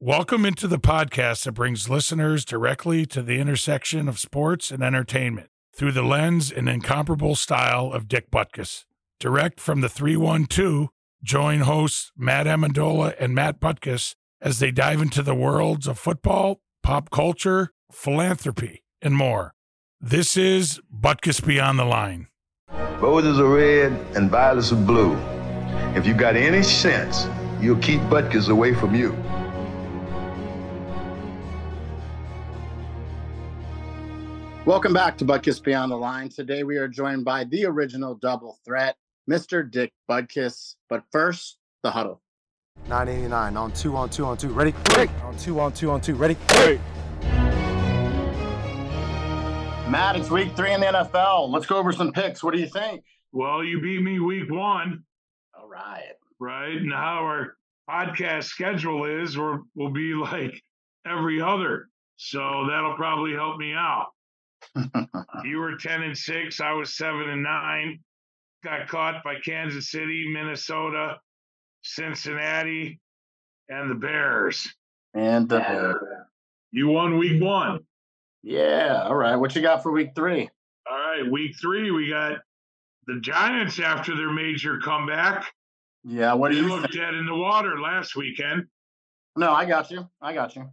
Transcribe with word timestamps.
Welcome 0.00 0.44
into 0.44 0.68
the 0.68 0.78
podcast 0.78 1.42
that 1.42 1.52
brings 1.52 1.90
listeners 1.90 2.44
directly 2.44 3.04
to 3.06 3.20
the 3.20 3.40
intersection 3.40 4.08
of 4.08 4.20
sports 4.20 4.70
and 4.70 4.80
entertainment 4.80 5.48
through 5.74 5.90
the 5.90 6.04
lens 6.04 6.52
and 6.52 6.68
incomparable 6.68 7.34
style 7.34 7.92
of 7.92 8.06
Dick 8.06 8.30
Butkus. 8.30 8.84
Direct 9.18 9.58
from 9.58 9.80
the 9.80 9.88
312, 9.88 10.90
join 11.24 11.62
hosts 11.62 12.12
Matt 12.16 12.46
Amendola 12.46 13.16
and 13.18 13.34
Matt 13.34 13.58
Butkus 13.58 14.14
as 14.40 14.60
they 14.60 14.70
dive 14.70 15.02
into 15.02 15.20
the 15.20 15.34
worlds 15.34 15.88
of 15.88 15.98
football, 15.98 16.60
pop 16.84 17.10
culture, 17.10 17.72
philanthropy, 17.90 18.84
and 19.02 19.16
more. 19.16 19.52
This 20.00 20.36
is 20.36 20.80
Butkus 20.96 21.44
Beyond 21.44 21.76
the 21.76 21.84
Line. 21.84 22.28
Roses 23.00 23.40
are 23.40 23.48
red 23.52 23.90
and 24.14 24.30
violets 24.30 24.70
are 24.70 24.76
blue. 24.76 25.16
If 25.96 26.06
you've 26.06 26.18
got 26.18 26.36
any 26.36 26.62
sense, 26.62 27.26
you'll 27.60 27.78
keep 27.78 28.00
Butkus 28.02 28.48
away 28.48 28.74
from 28.74 28.94
you. 28.94 29.20
Welcome 34.68 34.92
back 34.92 35.16
to 35.16 35.24
Butkus 35.24 35.62
Beyond 35.62 35.90
the 35.90 35.96
Line. 35.96 36.28
Today 36.28 36.62
we 36.62 36.76
are 36.76 36.88
joined 36.88 37.24
by 37.24 37.44
the 37.44 37.64
original 37.64 38.16
double 38.16 38.58
threat, 38.66 38.96
Mr. 39.26 39.68
Dick 39.68 39.94
Butkus. 40.10 40.74
But 40.90 41.04
first, 41.10 41.56
the 41.82 41.90
huddle. 41.90 42.20
989 42.86 43.56
on 43.56 43.72
two 43.72 43.96
on 43.96 44.10
two 44.10 44.26
on 44.26 44.36
two. 44.36 44.50
Ready? 44.50 44.74
Ready. 44.94 45.10
On 45.22 45.34
two 45.38 45.58
on 45.58 45.72
two 45.72 45.90
on 45.90 46.02
two. 46.02 46.14
Ready? 46.16 46.36
Ready. 46.50 46.78
Matt, 49.88 50.16
it's 50.16 50.28
week 50.28 50.54
three 50.54 50.74
in 50.74 50.80
the 50.80 50.86
NFL. 50.88 51.48
Let's 51.48 51.64
go 51.64 51.78
over 51.78 51.90
some 51.90 52.12
picks. 52.12 52.42
What 52.44 52.52
do 52.52 52.60
you 52.60 52.68
think? 52.68 53.02
Well, 53.32 53.64
you 53.64 53.80
beat 53.80 54.02
me 54.02 54.20
week 54.20 54.50
one. 54.50 55.02
All 55.58 55.66
right. 55.66 56.12
Right. 56.38 56.76
And 56.76 56.92
how 56.92 57.20
our 57.24 57.56
podcast 57.88 58.44
schedule 58.44 59.06
is, 59.06 59.34
or 59.34 59.62
will 59.74 59.92
be 59.92 60.12
like 60.12 60.62
every 61.06 61.40
other. 61.40 61.88
So 62.16 62.66
that'll 62.68 62.96
probably 62.96 63.32
help 63.32 63.56
me 63.56 63.72
out. 63.72 64.08
you 65.44 65.58
were 65.58 65.76
10 65.76 66.02
and 66.02 66.16
6 66.16 66.60
i 66.60 66.72
was 66.72 66.96
7 66.96 67.28
and 67.28 67.42
9 67.42 68.00
got 68.64 68.88
caught 68.88 69.22
by 69.24 69.36
kansas 69.44 69.90
city 69.90 70.26
minnesota 70.32 71.18
cincinnati 71.82 73.00
and 73.68 73.90
the 73.90 73.94
bears 73.94 74.68
and 75.14 75.48
the 75.48 75.58
Bears. 75.58 75.96
you 76.70 76.88
won 76.88 77.18
week 77.18 77.42
one 77.42 77.80
Yeah. 78.42 79.02
All 79.04 79.14
right. 79.16 79.36
What 79.36 79.54
you 79.56 79.62
got 79.62 79.82
for 79.82 79.90
week 79.90 80.10
three? 80.14 80.48
all 80.90 80.96
right 80.98 81.30
week 81.30 81.54
three 81.60 81.90
we 81.90 82.08
got 82.08 82.38
the 83.06 83.18
giants 83.20 83.78
after 83.80 84.14
their 84.16 84.30
major 84.32 84.78
comeback 84.78 85.46
Yeah. 86.04 86.34
What 86.34 86.50
do 86.50 86.56
they 86.56 86.62
you 86.62 86.68
look 86.68 86.90
dead 86.90 87.14
in 87.14 87.26
the 87.26 87.34
water 87.34 87.80
last 87.80 88.16
weekend 88.16 88.66
No, 89.36 89.52
I 89.52 89.64
got 89.64 89.90
you. 89.90 90.08
I 90.20 90.34
got 90.34 90.56
you. 90.56 90.68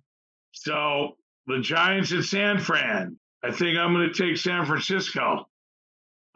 so 0.52 1.16
the 1.48 1.60
giants 1.60 2.12
at 2.12 2.24
san 2.26 2.60
fran 2.60 3.18
i 3.46 3.52
think 3.52 3.78
i'm 3.78 3.94
going 3.94 4.12
to 4.12 4.14
take 4.14 4.38
san 4.38 4.66
francisco 4.66 5.48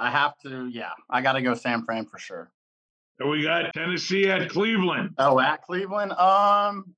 I 0.02 0.10
have 0.12 0.38
to. 0.44 0.70
Yeah. 0.72 0.92
I 1.10 1.20
got 1.22 1.34
to 1.34 1.42
go 1.42 1.56
San 1.56 1.84
Fran 1.84 2.06
for 2.06 2.18
sure. 2.18 2.50
and 3.20 3.30
we 3.30 3.44
got 3.44 3.74
tennessee 3.74 4.30
at 4.30 4.50
cleveland 4.50 5.16
Oh, 5.18 5.42
at 5.42 5.62
Cleveland? 5.64 6.14
Um, 6.14 6.96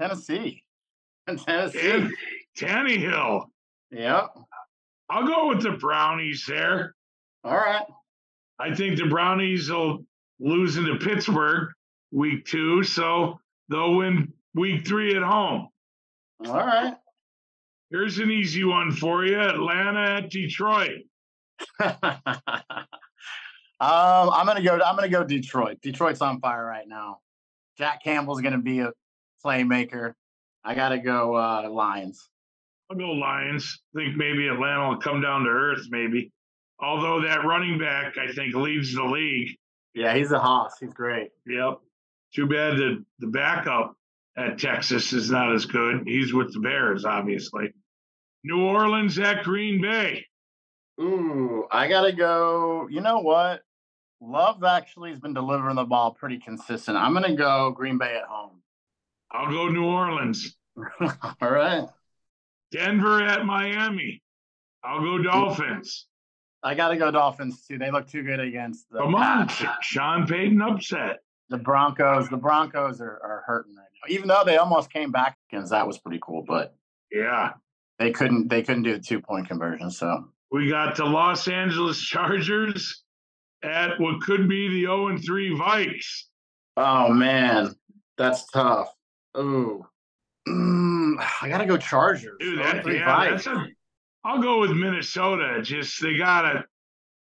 Tennessee. 0.00 0.62
Tennessee. 1.26 1.78
Hey, 1.80 2.08
Tannehill. 2.56 3.46
Yep. 3.90 4.36
I'll 5.10 5.26
go 5.26 5.48
with 5.48 5.62
the 5.64 5.72
Brownies 5.72 6.44
there. 6.46 6.94
All 7.42 7.56
right. 7.56 7.84
I 8.60 8.72
think 8.72 8.98
the 8.98 9.06
Brownies 9.06 9.68
will 9.68 10.04
lose 10.38 10.76
into 10.76 10.94
Pittsburgh 10.96 11.70
week 12.12 12.44
two, 12.44 12.84
so 12.84 13.40
they'll 13.68 13.96
win 13.96 14.32
week 14.54 14.86
three 14.86 15.16
at 15.16 15.24
home. 15.24 15.68
All 16.46 16.54
right. 16.54 16.94
Here's 17.90 18.18
an 18.18 18.30
easy 18.30 18.64
one 18.64 18.92
for 18.92 19.24
you 19.24 19.40
Atlanta 19.40 20.18
at 20.18 20.30
Detroit. 20.30 21.04
um, 21.80 21.96
I'm 23.80 24.46
gonna 24.46 24.62
go. 24.62 24.74
I'm 24.74 24.94
gonna 24.94 25.08
go 25.08 25.24
Detroit. 25.24 25.80
Detroit's 25.80 26.20
on 26.20 26.40
fire 26.40 26.64
right 26.64 26.86
now. 26.86 27.20
Jack 27.78 28.04
Campbell's 28.04 28.42
gonna 28.42 28.58
be 28.58 28.80
a 28.80 28.92
playmaker. 29.44 30.12
I 30.64 30.74
gotta 30.74 30.98
go 30.98 31.34
uh, 31.34 31.68
Lions. 31.70 32.28
I'll 32.90 32.96
go 32.96 33.10
Lions. 33.12 33.82
think 33.94 34.16
maybe 34.16 34.48
Atlanta 34.48 34.88
will 34.88 34.98
come 34.98 35.20
down 35.20 35.44
to 35.44 35.50
earth, 35.50 35.86
maybe. 35.90 36.30
Although 36.80 37.22
that 37.22 37.44
running 37.44 37.78
back, 37.78 38.16
I 38.18 38.32
think, 38.32 38.54
leads 38.54 38.94
the 38.94 39.04
league. 39.04 39.56
Yeah, 39.94 40.14
he's 40.14 40.30
a 40.30 40.38
hoss. 40.38 40.74
He's 40.78 40.92
great. 40.92 41.30
Yep. 41.46 41.78
Too 42.34 42.46
bad 42.46 42.76
the, 42.76 43.04
the 43.18 43.26
backup 43.26 43.96
at 44.38 44.58
Texas 44.58 45.12
is 45.12 45.30
not 45.30 45.52
as 45.52 45.66
good. 45.66 46.04
He's 46.06 46.32
with 46.32 46.52
the 46.52 46.60
Bears, 46.60 47.04
obviously. 47.04 47.74
New 48.44 48.64
Orleans 48.64 49.18
at 49.18 49.42
Green 49.42 49.82
Bay. 49.82 50.24
Ooh, 51.00 51.66
I 51.70 51.88
gotta 51.88 52.12
go. 52.12 52.88
You 52.90 53.00
know 53.00 53.18
what? 53.18 53.62
Love 54.20 54.64
actually 54.64 55.10
has 55.10 55.20
been 55.20 55.34
delivering 55.34 55.76
the 55.76 55.84
ball 55.84 56.12
pretty 56.12 56.38
consistent. 56.38 56.96
I'm 56.96 57.12
gonna 57.14 57.36
go 57.36 57.72
Green 57.72 57.98
Bay 57.98 58.16
at 58.16 58.24
home. 58.28 58.62
I'll 59.30 59.50
go 59.50 59.68
New 59.68 59.84
Orleans. 59.84 60.56
All 61.00 61.50
right. 61.50 61.84
Denver 62.70 63.22
at 63.22 63.44
Miami. 63.44 64.22
I'll 64.84 65.00
go 65.00 65.18
Dolphins. 65.18 66.06
I 66.62 66.74
gotta 66.74 66.96
go 66.96 67.10
Dolphins 67.10 67.64
too. 67.66 67.78
They 67.78 67.90
look 67.90 68.08
too 68.08 68.22
good 68.22 68.40
against 68.40 68.90
the 68.90 68.98
Come 68.98 69.14
on, 69.14 69.48
Sean 69.82 70.26
Payton 70.26 70.60
upset. 70.62 71.20
The 71.50 71.58
Broncos. 71.58 72.28
The 72.28 72.36
Broncos 72.36 73.00
are, 73.00 73.20
are 73.22 73.42
hurting 73.46 73.74
right 73.76 73.86
now. 74.08 74.14
Even 74.14 74.28
though 74.28 74.42
they 74.44 74.56
almost 74.56 74.92
came 74.92 75.10
back 75.10 75.36
against 75.50 75.70
that 75.70 75.86
was 75.86 75.98
pretty 75.98 76.18
cool, 76.22 76.44
but 76.46 76.74
Yeah. 77.10 77.52
they 77.98 78.10
couldn't 78.12 78.48
they 78.48 78.62
couldn't 78.62 78.82
do 78.84 78.94
a 78.94 78.98
two 78.98 79.20
point 79.20 79.48
conversion. 79.48 79.90
So 79.90 80.28
We 80.50 80.68
got 80.68 80.96
the 80.96 81.04
Los 81.04 81.48
Angeles 81.48 82.00
Chargers 82.00 83.02
at 83.62 83.98
what 84.00 84.20
could 84.20 84.48
be 84.48 84.68
the 84.68 84.82
0 84.82 85.08
and 85.08 85.24
3 85.24 85.50
Vikes. 85.56 86.24
oh 86.76 87.08
man, 87.12 87.74
that's 88.16 88.46
tough. 88.50 88.92
Ooh. 89.36 89.84
Mm, 90.48 91.16
I 91.42 91.48
gotta 91.48 91.66
go 91.66 91.76
Chargers. 91.76 92.36
Dude, 92.40 92.58
Oh, 92.60 92.62
that, 92.62 92.82
three 92.84 92.96
yeah, 92.98 93.16
Vikes. 93.26 93.30
that's 93.30 93.46
a, 93.48 93.66
I'll 94.24 94.40
go 94.42 94.60
with 94.60 94.70
Minnesota. 94.72 95.60
Just 95.62 96.00
they 96.02 96.16
gotta. 96.16 96.64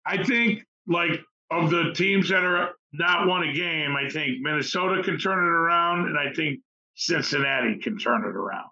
I 0.06 0.22
think 0.24 0.64
like 0.86 1.20
of 1.50 1.70
the 1.70 1.92
teams 1.94 2.28
that 2.28 2.42
are 2.44 2.70
not 2.98 3.26
won 3.26 3.42
a 3.42 3.52
game, 3.52 3.96
I 3.96 4.08
think 4.08 4.40
Minnesota 4.40 5.02
can 5.02 5.18
turn 5.18 5.38
it 5.38 5.50
around, 5.50 6.06
and 6.06 6.18
I 6.18 6.32
think 6.32 6.60
Cincinnati 6.94 7.78
can 7.78 7.98
turn 7.98 8.22
it 8.22 8.36
around. 8.36 8.68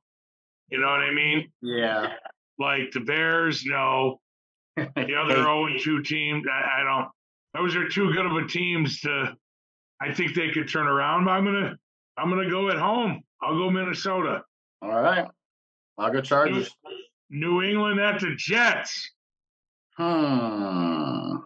You 0.71 0.81
know 0.81 0.87
what 0.87 1.01
I 1.01 1.13
mean? 1.13 1.51
yeah. 1.61 2.15
Like 2.59 2.93
the 2.93 3.01
Bears, 3.01 3.65
no. 3.65 4.21
The 4.77 5.15
other 5.17 5.37
0 5.37 5.67
and 5.67 5.81
2 5.81 6.03
teams, 6.03 6.45
I, 6.47 6.81
I 6.81 6.85
don't. 6.85 7.09
Those 7.55 7.75
are 7.75 7.89
too 7.89 8.13
good 8.13 8.27
of 8.27 8.33
a 8.37 8.47
teams 8.47 9.01
to. 9.01 9.35
I 10.01 10.13
think 10.15 10.35
they 10.35 10.51
could 10.51 10.69
turn 10.69 10.87
around. 10.87 11.25
But 11.25 11.33
I'm 11.33 11.45
gonna. 11.45 11.77
I'm 12.17 12.29
gonna 12.29 12.49
go 12.49 12.69
at 12.71 12.79
home. 12.79 13.23
I'll 13.43 13.59
go 13.59 13.71
Minnesota. 13.71 14.43
All 14.81 14.91
right. 14.91 15.27
I'll 15.99 16.13
go 16.13 16.21
Chargers. 16.21 16.71
New 17.31 17.63
England 17.63 17.99
at 17.99 18.21
the 18.21 18.35
Jets. 18.37 19.11
Hmm. 19.97 21.37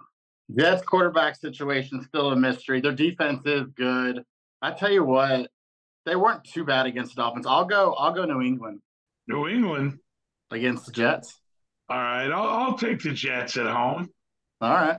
Jets 0.54 0.82
quarterback 0.82 1.36
situation 1.36 2.02
still 2.02 2.30
a 2.30 2.36
mystery. 2.36 2.80
Their 2.80 2.92
defense 2.92 3.42
is 3.46 3.66
good. 3.74 4.22
I 4.62 4.72
tell 4.72 4.90
you 4.90 5.04
what, 5.04 5.50
they 6.04 6.16
weren't 6.16 6.44
too 6.44 6.64
bad 6.64 6.86
against 6.86 7.16
the 7.16 7.22
Dolphins. 7.22 7.46
I'll 7.46 7.64
go. 7.64 7.94
I'll 7.94 8.12
go 8.12 8.24
New 8.24 8.42
England 8.42 8.80
New 9.26 9.48
England. 9.48 9.98
against 10.50 10.86
the 10.86 10.92
Jets. 10.92 11.40
All 11.88 11.96
right, 11.96 12.30
I'll, 12.30 12.48
I'll 12.48 12.78
take 12.78 13.02
the 13.02 13.12
Jets 13.12 13.56
at 13.56 13.66
home. 13.66 14.08
All 14.60 14.72
right. 14.72 14.98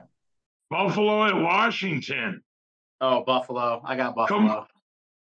Buffalo 0.70 1.24
at 1.24 1.34
Washington. 1.34 2.42
Oh, 3.00 3.24
Buffalo. 3.24 3.80
I 3.84 3.96
got 3.96 4.14
Buffalo. 4.14 4.66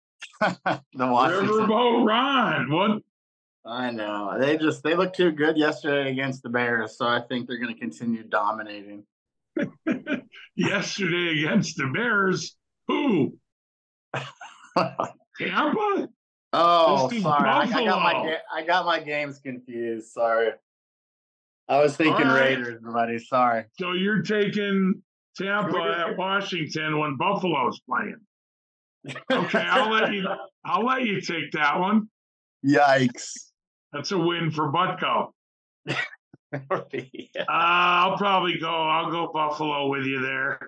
the 0.41 0.81
Washington. 0.95 1.49
Riverboat 1.49 2.07
Ron. 2.07 2.71
What? 2.71 3.03
I 3.65 3.91
know. 3.91 4.37
They 4.39 4.57
just 4.59 4.83
they 4.83 4.95
look 4.95 5.13
too 5.13 5.33
good 5.33 5.57
yesterday 5.57 6.11
against 6.11 6.43
the 6.43 6.49
Bears, 6.49 6.97
so 6.97 7.07
I 7.07 7.21
think 7.29 7.47
they're 7.47 7.59
going 7.59 7.73
to 7.73 7.81
continue 7.81 8.23
dominating. 8.23 9.05
Yesterday 10.57 11.41
against 11.43 11.77
the 11.77 11.87
Bears. 11.93 12.57
Who? 12.89 13.37
Tampa? 14.77 16.09
oh, 16.53 17.11
sorry. 17.11 17.49
I, 17.49 17.61
I 17.63 17.85
got 17.85 18.03
my 18.03 18.37
I 18.55 18.63
got 18.65 18.87
my 18.87 19.01
games 19.01 19.39
confused. 19.39 20.13
Sorry. 20.13 20.51
I 21.69 21.81
was 21.81 21.97
thinking 21.97 22.27
right. 22.27 22.57
Raiders, 22.57 22.81
buddy. 22.83 23.19
Sorry. 23.19 23.65
So 23.79 23.93
you're 23.93 24.23
taking 24.23 25.03
Tampa 25.37 25.71
Can 25.73 25.81
we 25.81 25.87
do- 25.87 25.93
at 25.93 26.17
Washington 26.17 26.99
when 26.99 27.17
Buffalo's 27.17 27.81
playing. 27.89 28.17
Okay, 29.31 29.61
I'll 29.61 29.91
let 29.91 30.13
you. 30.13 30.27
I'll 30.65 30.85
let 30.85 31.03
you 31.03 31.21
take 31.21 31.53
that 31.53 31.79
one. 31.79 32.09
Yikes. 32.65 33.31
That's 33.93 34.11
a 34.11 34.19
win 34.19 34.51
for 34.51 34.73
Butko. 34.73 35.29
yeah. 36.93 37.43
Uh, 37.43 37.45
I'll 37.49 38.17
probably 38.17 38.59
go. 38.59 38.71
I'll 38.71 39.11
go 39.11 39.31
Buffalo 39.33 39.89
with 39.89 40.05
you 40.05 40.21
there. 40.21 40.59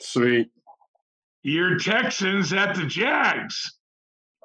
Sweet. 0.00 0.50
Your 1.42 1.78
Texans 1.78 2.52
at 2.52 2.74
the 2.74 2.86
Jags. 2.86 3.78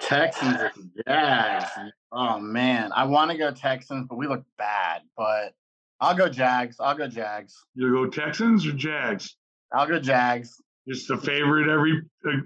Texans 0.02 0.58
or 0.58 0.72
Jags. 1.08 1.72
Oh 2.12 2.40
man, 2.40 2.92
I 2.94 3.06
want 3.06 3.32
to 3.32 3.38
go 3.38 3.52
Texans, 3.52 4.08
but 4.10 4.18
we 4.18 4.28
look 4.28 4.44
bad. 4.58 5.02
But 5.18 5.54
I'll 6.00 6.16
go 6.16 6.28
Jags. 6.28 6.78
I'll 6.80 6.98
go 6.98 7.08
Jags. 7.08 7.56
You 7.76 7.92
go 7.92 8.08
Texans 8.08 8.66
or 8.66 8.74
Jags? 8.74 9.36
I'll 9.74 9.88
go 9.88 10.00
Jags. 10.00 10.62
Just 10.88 11.08
the 11.08 11.18
favorite 11.18 11.70
every 11.70 12.02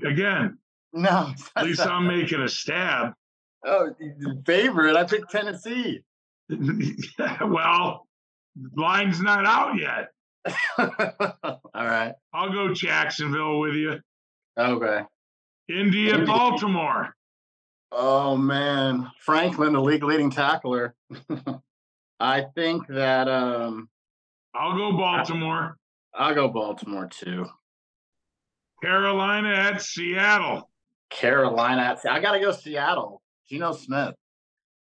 again. 0.05 0.57
No, 0.93 1.33
At 1.55 1.65
least 1.65 1.81
I'm 1.81 2.07
making 2.07 2.41
a 2.41 2.49
stab. 2.49 3.13
Oh, 3.65 3.93
favorite. 4.45 4.95
I 4.95 5.03
picked 5.03 5.29
Tennessee. 5.29 6.01
well, 7.41 8.07
line's 8.75 9.21
not 9.21 9.45
out 9.45 9.75
yet. 9.77 10.09
All 10.77 11.85
right. 11.85 12.13
I'll 12.33 12.51
go 12.51 12.73
Jacksonville 12.73 13.59
with 13.59 13.75
you. 13.75 13.99
Okay. 14.57 15.01
Indy 15.69 16.11
at 16.11 16.25
Baltimore. 16.25 17.13
Oh 17.91 18.37
man, 18.37 19.09
Franklin, 19.19 19.73
the 19.73 19.81
league 19.81 20.03
leading 20.03 20.29
tackler. 20.29 20.95
I 22.19 22.45
think 22.55 22.87
that 22.87 23.27
um 23.27 23.89
I'll 24.53 24.75
go 24.75 24.97
Baltimore. 24.97 25.77
I'll 26.13 26.35
go 26.35 26.47
Baltimore 26.49 27.07
too. 27.07 27.45
Carolina 28.83 29.49
at 29.49 29.81
Seattle. 29.81 30.69
Carolina 31.09 31.81
at 31.81 32.05
I 32.09 32.19
gotta 32.19 32.39
go 32.39 32.51
Seattle. 32.51 33.21
Geno 33.49 33.73
Smith. 33.73 34.15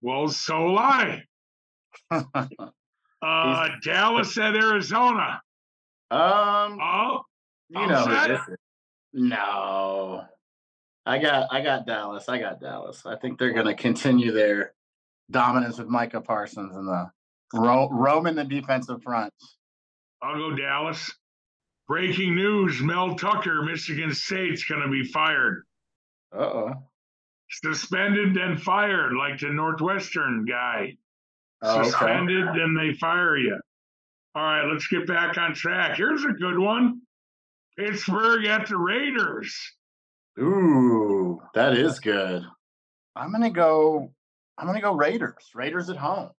Well, 0.02 0.28
so 0.28 0.64
will 0.66 0.80
I. 0.80 1.24
uh, 3.26 3.70
Dallas 3.84 4.38
at 4.38 4.56
Arizona. 4.56 5.42
Um, 6.12 6.80
oh, 6.82 7.22
you 7.70 7.88
know 7.88 8.06
who 8.06 8.28
this 8.28 8.40
is. 8.48 8.58
No, 9.14 10.24
I 11.06 11.18
got 11.18 11.48
I 11.52 11.62
got 11.62 11.88
Dallas. 11.88 12.30
I 12.30 12.38
got 12.38 12.60
Dallas. 12.62 13.06
I 13.06 13.16
think 13.16 13.40
they're 13.40 13.54
going 13.54 13.66
to 13.66 13.74
continue 13.74 14.32
their 14.32 14.74
dominance 15.32 15.80
with 15.80 15.88
Micah 15.88 16.22
Parsons 16.22 16.76
and 16.76 16.88
the 16.88 17.10
ro- 17.54 17.90
roaming 17.92 18.36
the 18.36 18.44
defensive 18.44 19.02
front. 19.02 19.34
I'll 20.22 20.38
go 20.38 20.56
Dallas. 20.56 21.12
Breaking 21.88 22.36
news: 22.36 22.82
Mel 22.82 23.16
Tucker, 23.16 23.62
Michigan 23.64 24.14
State's 24.14 24.64
going 24.66 24.82
to 24.82 24.90
be 24.90 25.04
fired. 25.04 25.64
Uh 26.36 26.42
oh. 26.42 26.72
Suspended 27.50 28.36
and 28.38 28.62
fired, 28.62 29.14
like 29.14 29.40
the 29.40 29.50
Northwestern 29.50 30.46
guy. 30.46 30.98
Oh, 31.62 31.80
okay. 31.80 31.90
Suspended, 31.90 32.48
then 32.56 32.76
they 32.76 32.94
fire 32.94 33.38
you. 33.38 33.60
All 34.36 34.44
right, 34.44 34.66
let's 34.72 34.88
get 34.88 35.08
back 35.08 35.38
on 35.38 35.54
track. 35.54 35.98
Here's 35.98 36.26
a 36.26 36.34
good 36.34 36.60
one. 36.60 37.02
Pittsburgh 37.78 38.46
at 38.46 38.68
the 38.68 38.78
Raiders. 38.78 39.58
Ooh, 40.40 41.42
that 41.54 41.74
is 41.74 42.00
good. 42.00 42.44
I'm 43.16 43.32
gonna 43.32 43.50
go. 43.50 44.12
I'm 44.58 44.68
gonna 44.68 44.82
go 44.82 44.94
Raiders. 44.94 45.50
Raiders 45.54 45.90
at 45.90 45.96
home. 45.98 46.30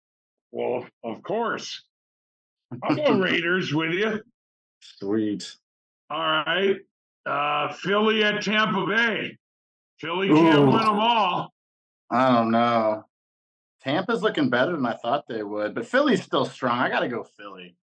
Well, 0.51 0.85
of 1.03 1.23
course. 1.23 1.83
I'll 2.83 2.95
go 2.95 3.11
Raiders 3.19 3.73
with 3.73 3.93
you. 3.93 4.21
Sweet. 4.81 5.55
All 6.09 6.19
right. 6.19 6.77
Uh, 7.25 7.73
Philly 7.73 8.23
at 8.23 8.43
Tampa 8.43 8.85
Bay. 8.85 9.37
Philly 9.99 10.29
can't 10.29 10.67
win 10.67 10.77
them 10.77 10.99
all. 10.99 11.51
I 12.11 12.31
don't 12.31 12.51
know. 12.51 13.05
Tampa's 13.87 14.21
looking 14.21 14.49
better 14.49 14.73
than 14.73 14.85
I 14.85 14.95
thought 14.95 15.27
they 15.29 15.43
would, 15.43 15.73
but 15.73 15.87
Philly's 15.87 16.21
still 16.21 16.43
strong. 16.43 16.77
I 16.77 16.89
got 16.89 16.99
to 16.99 17.07
go 17.07 17.23
Philly. 17.23 17.77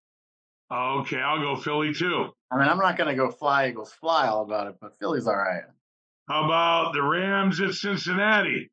Okay, 0.71 1.19
I'll 1.19 1.41
go 1.41 1.55
Philly 1.55 1.95
too. 1.95 2.29
I 2.51 2.59
mean, 2.59 2.67
I'm 2.67 2.77
not 2.77 2.95
going 2.95 3.09
to 3.09 3.15
go 3.15 3.31
fly 3.31 3.69
Eagles 3.69 3.91
fly 3.91 4.27
all 4.27 4.43
about 4.43 4.67
it, 4.67 4.75
but 4.79 4.95
Philly's 4.99 5.25
all 5.25 5.35
right. 5.35 5.63
How 6.29 6.45
about 6.45 6.93
the 6.93 7.01
Rams 7.01 7.59
at 7.59 7.73
Cincinnati? 7.73 8.69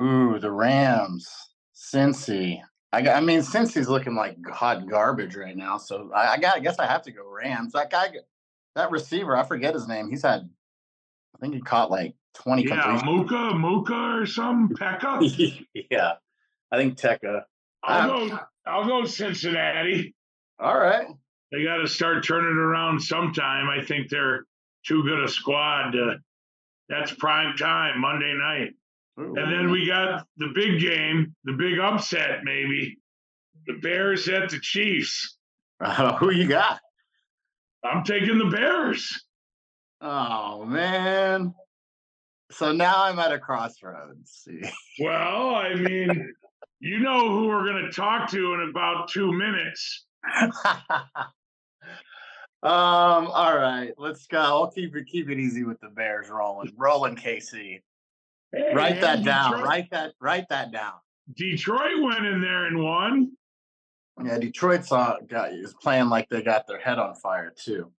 Ooh, 0.00 0.40
the 0.40 0.50
Rams, 0.50 1.28
Cincy. 1.76 2.60
I, 2.92 3.08
I 3.08 3.20
mean, 3.20 3.40
Cincy's 3.40 3.88
looking 3.88 4.16
like 4.16 4.36
hot 4.48 4.88
garbage 4.88 5.36
right 5.36 5.56
now, 5.56 5.78
so 5.78 6.10
I, 6.12 6.32
I 6.32 6.38
got. 6.38 6.56
I 6.56 6.60
guess 6.60 6.80
I 6.80 6.86
have 6.86 7.02
to 7.02 7.12
go 7.12 7.22
Rams. 7.24 7.72
That 7.72 7.90
guy, 7.90 8.08
that 8.74 8.90
receiver, 8.90 9.36
I 9.36 9.44
forget 9.44 9.74
his 9.74 9.86
name. 9.86 10.10
He's 10.10 10.22
had, 10.22 10.48
I 11.36 11.38
think 11.38 11.54
he 11.54 11.60
caught 11.60 11.92
like 11.92 12.16
20 12.34 12.66
yeah, 12.66 13.00
Muka, 13.04 13.54
Muka 13.54 14.20
or 14.22 14.26
some 14.26 14.70
Pekka. 14.70 15.66
yeah, 15.90 16.14
I 16.74 16.78
think 16.78 16.98
Tekka. 16.98 17.42
I'll 17.82 18.28
go. 18.28 18.38
I'll 18.66 18.86
go 18.86 19.04
Cincinnati. 19.04 20.14
All 20.58 20.78
right 20.78 21.06
they 21.54 21.62
got 21.62 21.76
to 21.76 21.88
start 21.88 22.24
turning 22.24 22.56
around 22.56 23.00
sometime. 23.00 23.68
I 23.68 23.84
think 23.84 24.08
they're 24.08 24.44
too 24.86 25.04
good 25.04 25.22
a 25.22 25.28
squad. 25.28 25.92
To, 25.92 26.16
that's 26.88 27.12
prime 27.12 27.56
time 27.56 28.00
Monday 28.00 28.34
night. 28.34 28.74
Ooh. 29.20 29.34
And 29.36 29.52
then 29.52 29.70
we 29.70 29.86
got 29.86 30.26
the 30.36 30.48
big 30.54 30.80
game, 30.80 31.34
the 31.44 31.52
big 31.52 31.78
upset, 31.78 32.40
maybe 32.42 32.98
the 33.66 33.74
Bears 33.74 34.28
at 34.28 34.50
the 34.50 34.58
Chiefs. 34.58 35.36
Uh, 35.80 36.16
who 36.16 36.32
you 36.32 36.48
got? 36.48 36.80
I'm 37.84 38.02
taking 38.02 38.38
the 38.38 38.46
Bears. 38.46 39.24
Oh 40.00 40.64
man. 40.64 41.54
So 42.50 42.72
now 42.72 43.04
I'm 43.04 43.18
at 43.18 43.32
a 43.32 43.38
crossroads. 43.38 44.48
well, 45.00 45.54
I 45.54 45.74
mean, 45.74 46.34
you 46.84 46.98
know 47.00 47.30
who 47.30 47.48
we're 47.48 47.64
going 47.64 47.84
to 47.84 47.90
talk 47.90 48.30
to 48.30 48.54
in 48.54 48.68
about 48.70 49.08
two 49.08 49.32
minutes. 49.32 50.04
Um, 52.62 53.26
all 53.26 53.54
right, 53.54 53.92
let's 53.98 54.26
go. 54.26 54.38
I'll 54.38 54.70
keep 54.70 54.96
it 54.96 55.04
keep 55.06 55.28
it 55.28 55.38
easy 55.38 55.64
with 55.64 55.78
the 55.80 55.90
Bears 55.90 56.30
rolling. 56.30 56.72
Rolling 56.78 57.14
KC. 57.14 57.82
Hey, 58.52 58.72
write 58.74 59.02
that 59.02 59.22
down. 59.22 59.60
Write 59.60 59.90
that 59.90 60.14
write 60.18 60.46
that 60.48 60.72
down. 60.72 60.94
Detroit 61.36 62.00
went 62.00 62.24
in 62.24 62.40
there 62.40 62.64
and 62.64 62.82
won. 62.82 63.32
Yeah, 64.24 64.38
Detroit's 64.38 64.90
uh, 64.90 65.16
got 65.28 65.52
is 65.52 65.74
playing 65.74 66.08
like 66.08 66.30
they 66.30 66.40
got 66.40 66.66
their 66.66 66.80
head 66.80 66.98
on 66.98 67.14
fire 67.16 67.52
too. 67.54 67.92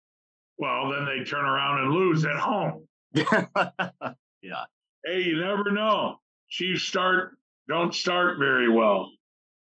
Well, 0.58 0.90
then 0.90 1.06
they 1.06 1.24
turn 1.24 1.46
around 1.46 1.82
and 1.82 1.92
lose 1.94 2.26
at 2.26 2.38
home. 2.38 2.88
yeah. 3.14 4.66
Hey, 5.06 5.22
you 5.22 5.42
never 5.42 5.70
know. 5.70 6.16
Chiefs 6.50 6.82
start 6.82 7.38
don't 7.68 7.94
start 7.94 8.38
very 8.40 8.70
well. 8.70 9.12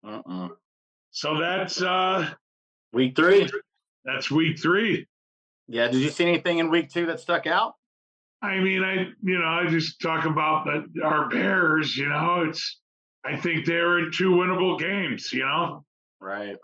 Uh-uh. 0.07 0.49
So 1.11 1.39
that's 1.39 1.81
uh 1.81 2.29
week 2.93 3.15
three. 3.15 3.49
That's 4.05 4.31
week 4.31 4.59
three. 4.59 5.07
Yeah. 5.67 5.87
Did 5.87 6.01
you 6.01 6.09
see 6.09 6.25
anything 6.25 6.59
in 6.59 6.69
week 6.69 6.89
two 6.89 7.05
that 7.07 7.19
stuck 7.19 7.47
out? 7.47 7.73
I 8.41 8.59
mean, 8.59 8.83
I 8.83 9.07
you 9.21 9.37
know, 9.37 9.45
I 9.45 9.67
just 9.67 10.01
talk 10.01 10.25
about 10.25 10.65
the, 10.65 11.01
our 11.03 11.29
Bears. 11.29 11.97
You 11.97 12.09
know, 12.09 12.45
it's 12.47 12.79
I 13.25 13.35
think 13.35 13.65
they're 13.65 13.99
in 13.99 14.11
two 14.11 14.31
winnable 14.31 14.79
games. 14.79 15.33
You 15.33 15.45
know, 15.45 15.83
right? 16.21 16.55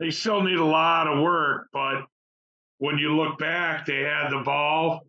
They 0.00 0.10
still 0.10 0.42
need 0.42 0.58
a 0.58 0.64
lot 0.64 1.08
of 1.08 1.22
work, 1.22 1.68
but 1.72 2.04
when 2.78 2.98
you 2.98 3.16
look 3.16 3.38
back, 3.38 3.86
they 3.86 4.02
had 4.02 4.30
the 4.30 4.42
ball 4.44 5.00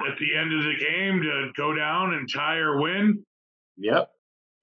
at 0.00 0.18
the 0.18 0.36
end 0.36 0.52
of 0.52 0.64
the 0.64 0.74
game 0.76 1.22
to 1.22 1.50
go 1.56 1.72
down 1.74 2.14
and 2.14 2.28
tie 2.32 2.56
or 2.56 2.80
win. 2.80 3.24
Yep. 3.76 4.10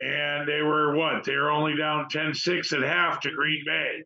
And 0.02 0.48
they 0.48 0.62
were 0.62 0.96
what? 0.96 1.24
They 1.24 1.36
were 1.36 1.52
only 1.52 1.78
down 1.78 2.08
10-6 2.10 2.74
at 2.74 2.82
half 2.82 3.20
to 3.22 3.32
Green 3.32 3.64
Bay. 3.66 4.04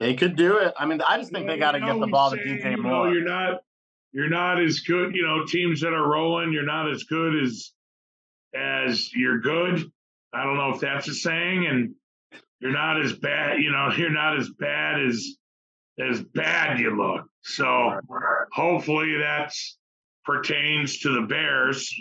They 0.00 0.14
could 0.14 0.36
do 0.36 0.56
it. 0.56 0.72
I 0.78 0.86
mean, 0.86 1.00
I 1.06 1.18
just 1.18 1.32
think 1.32 1.46
they 1.46 1.58
got 1.58 1.72
to 1.72 1.80
get 1.80 1.98
the 1.98 2.06
ball 2.06 2.30
to 2.30 2.36
DJ 2.36 2.70
you 2.70 2.82
Moore. 2.82 3.06
Know, 3.06 3.12
you're 3.12 3.24
not, 3.24 3.60
you're 4.12 4.30
not 4.30 4.62
as 4.62 4.80
good. 4.80 5.14
You 5.14 5.26
know, 5.26 5.44
teams 5.44 5.80
that 5.82 5.92
are 5.92 6.08
rolling, 6.08 6.52
you're 6.52 6.64
not 6.64 6.90
as 6.90 7.02
good 7.04 7.42
as 7.42 7.72
as 8.54 9.12
you're 9.12 9.40
good. 9.40 9.90
I 10.32 10.44
don't 10.44 10.56
know 10.56 10.70
if 10.70 10.80
that's 10.80 11.08
a 11.08 11.14
saying, 11.14 11.66
and 11.66 11.94
you're 12.60 12.72
not 12.72 13.00
as 13.02 13.12
bad. 13.12 13.60
You 13.60 13.70
know, 13.70 13.90
you're 13.96 14.10
not 14.10 14.38
as 14.38 14.50
bad 14.58 15.04
as 15.04 15.26
as 16.00 16.22
bad 16.22 16.78
you 16.78 16.96
look. 16.96 17.26
So 17.42 17.98
hopefully 18.52 19.18
that's 19.18 19.76
pertains 20.24 21.00
to 21.00 21.20
the 21.20 21.26
Bears. 21.26 21.92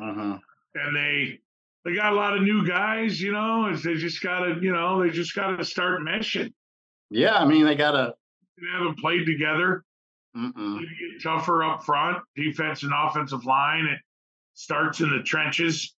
Uh-huh. 0.00 0.38
And 0.74 0.96
they 0.96 1.38
they 1.84 1.94
got 1.94 2.12
a 2.12 2.16
lot 2.16 2.36
of 2.36 2.42
new 2.42 2.66
guys. 2.66 3.20
You 3.20 3.32
know, 3.32 3.74
they 3.76 3.94
just 3.94 4.22
got 4.22 4.40
to 4.40 4.58
you 4.60 4.72
know 4.72 5.02
they 5.02 5.10
just 5.10 5.34
got 5.34 5.56
to 5.56 5.64
start 5.64 6.00
meshing. 6.02 6.52
Yeah, 7.10 7.34
I 7.34 7.44
mean 7.44 7.64
they 7.64 7.74
gotta. 7.74 8.14
They 8.58 8.66
haven't 8.72 8.98
played 8.98 9.26
together. 9.26 9.84
Get 10.34 11.22
tougher 11.22 11.62
up 11.62 11.84
front, 11.84 12.18
defense 12.34 12.82
and 12.82 12.92
offensive 12.92 13.44
line. 13.44 13.86
It 13.86 14.00
starts 14.54 15.00
in 15.00 15.10
the 15.10 15.22
trenches. 15.22 15.94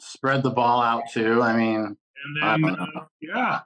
Spread 0.00 0.42
the 0.42 0.50
ball 0.50 0.82
out 0.82 1.04
too. 1.12 1.42
I 1.42 1.56
mean, 1.56 1.96
and 2.24 2.64
then 2.64 2.76
uh, 2.76 3.04
yeah, 3.20 3.60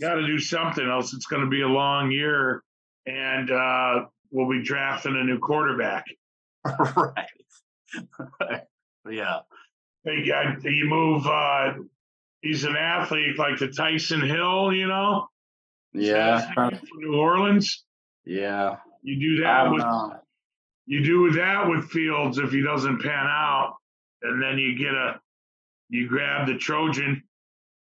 got 0.00 0.14
to 0.14 0.26
do 0.26 0.38
something 0.38 0.86
else. 0.86 1.12
It's 1.12 1.26
going 1.26 1.42
to 1.42 1.50
be 1.50 1.62
a 1.62 1.68
long 1.68 2.10
year, 2.10 2.62
and 3.06 3.50
uh, 3.50 4.06
we'll 4.30 4.48
be 4.50 4.62
drafting 4.62 5.16
a 5.16 5.24
new 5.24 5.38
quarterback. 5.38 6.04
right. 6.96 7.28
yeah. 9.10 9.40
You 10.08 10.84
move. 10.86 11.26
Uh, 11.26 11.74
he's 12.40 12.64
an 12.64 12.76
athlete 12.76 13.38
like 13.38 13.58
the 13.58 13.66
Taysom 13.68 14.26
Hill, 14.26 14.72
you 14.72 14.86
know. 14.88 15.28
Yeah. 15.92 16.52
From 16.52 16.78
New 16.96 17.16
Orleans. 17.16 17.84
Yeah. 18.24 18.76
You 19.02 19.18
do 19.20 19.42
that 19.42 19.70
with 19.70 19.82
know. 19.82 20.16
you 20.86 21.04
do 21.04 21.30
that 21.38 21.68
with 21.68 21.84
Fields 21.90 22.38
if 22.38 22.50
he 22.52 22.62
doesn't 22.62 23.00
pan 23.02 23.26
out, 23.26 23.76
and 24.22 24.42
then 24.42 24.58
you 24.58 24.76
get 24.76 24.92
a 24.94 25.20
you 25.88 26.08
grab 26.08 26.46
the 26.46 26.56
Trojan 26.58 27.22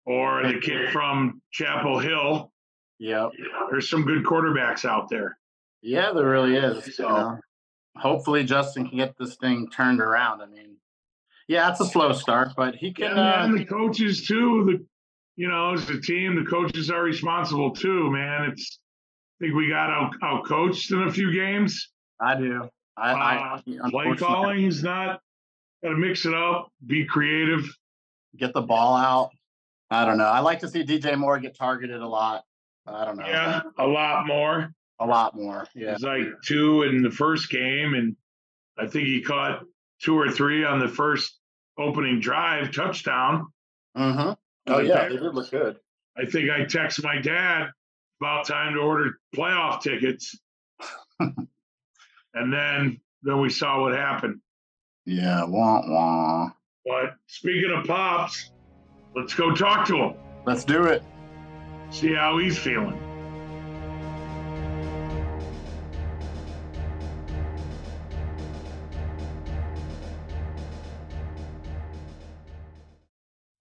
or 0.05 0.47
the 0.47 0.59
kid 0.59 0.91
from 0.91 1.41
Chapel 1.51 1.99
Hill. 1.99 2.51
Yep. 2.99 3.31
There's 3.69 3.89
some 3.89 4.03
good 4.05 4.23
quarterbacks 4.23 4.85
out 4.85 5.09
there. 5.09 5.37
Yeah, 5.81 6.13
there 6.13 6.27
really 6.27 6.55
is. 6.55 6.95
So- 6.95 7.03
you 7.03 7.13
know. 7.13 7.39
Hopefully, 7.97 8.43
Justin 8.43 8.87
can 8.87 8.99
get 8.99 9.15
this 9.17 9.37
thing 9.37 9.69
turned 9.71 9.99
around. 10.01 10.41
I 10.41 10.45
mean, 10.45 10.77
yeah, 11.47 11.69
it's 11.71 11.79
a 11.79 11.85
slow 11.85 12.11
start, 12.13 12.49
but 12.55 12.75
he 12.75 12.87
Yeah, 12.97 13.09
can. 13.09 13.17
Uh, 13.19 13.37
and 13.45 13.57
the 13.57 13.65
coaches 13.65 14.25
too. 14.27 14.65
The 14.65 14.85
you 15.35 15.47
know, 15.47 15.73
as 15.73 15.87
a 15.89 16.01
team, 16.01 16.35
the 16.35 16.49
coaches 16.49 16.89
are 16.89 17.03
responsible 17.03 17.71
too, 17.71 18.09
man. 18.11 18.49
It's 18.51 18.79
I 19.39 19.45
think 19.45 19.55
we 19.55 19.69
got 19.69 19.89
out 19.91 20.13
out 20.23 20.45
coached 20.45 20.91
in 20.91 21.03
a 21.03 21.11
few 21.11 21.31
games. 21.31 21.89
I 22.19 22.35
do. 22.35 22.69
I, 22.97 23.11
Uh, 23.11 23.61
I 23.85 23.89
play 23.91 24.15
calling 24.15 24.65
is 24.65 24.81
not 24.81 25.21
got 25.83 25.89
to 25.91 25.95
mix 25.97 26.25
it 26.25 26.33
up, 26.33 26.71
be 26.87 27.05
creative. 27.05 27.63
get 28.35 28.53
the 28.53 28.61
ball 28.61 28.95
out. 28.95 29.29
I 29.91 30.03
don't 30.05 30.17
know. 30.17 30.25
I 30.25 30.39
like 30.39 30.59
to 30.61 30.67
see 30.67 30.83
DJ 30.83 31.15
Moore 31.17 31.39
get 31.39 31.55
targeted 31.55 32.01
a 32.01 32.07
lot. 32.07 32.43
I 32.87 33.05
don't 33.05 33.17
know. 33.17 33.27
Yeah, 33.27 33.61
a 33.77 33.85
lot 33.85 34.25
more. 34.25 34.73
A 34.99 35.05
lot 35.05 35.35
more. 35.35 35.67
Yeah. 35.75 35.91
It's 35.93 36.01
like 36.01 36.25
two 36.43 36.81
in 36.81 37.03
the 37.03 37.11
first 37.11 37.51
game, 37.51 37.93
and 37.93 38.15
I 38.79 38.87
think 38.87 39.05
he 39.07 39.21
caught 39.21 39.63
two 40.01 40.17
or 40.17 40.29
three 40.31 40.63
on 40.65 40.79
the 40.79 40.87
first 40.87 41.37
opening 41.77 42.19
drive 42.19 42.71
touchdown. 42.73 43.47
Mm-hmm. 43.97 44.31
Oh 44.67 44.77
The 44.81 44.83
yeah, 44.87 44.95
Bears. 44.95 45.13
they 45.13 45.19
did 45.19 45.33
look 45.35 45.51
good. 45.51 45.77
I 46.17 46.25
think 46.25 46.49
I 46.49 46.65
text 46.65 47.03
my 47.03 47.19
dad 47.21 47.67
about 48.21 48.47
time 48.47 48.73
to 48.73 48.79
order 48.79 49.19
playoff 49.35 49.81
tickets, 49.81 50.37
and 51.19 52.53
then 52.53 52.99
then 53.23 53.41
we 53.41 53.49
saw 53.49 53.81
what 53.81 53.93
happened. 53.93 54.39
Yeah. 55.05 55.43
Wah 55.45 55.81
wah. 55.87 56.49
But 56.85 57.15
speaking 57.27 57.71
of 57.75 57.85
pops, 57.85 58.51
let's 59.15 59.33
go 59.33 59.53
talk 59.53 59.85
to 59.87 59.95
him, 59.97 60.13
Let's 60.45 60.63
do 60.63 60.85
it. 60.85 61.03
see 61.89 62.13
how 62.13 62.37
he's 62.37 62.57
feeling. 62.57 62.97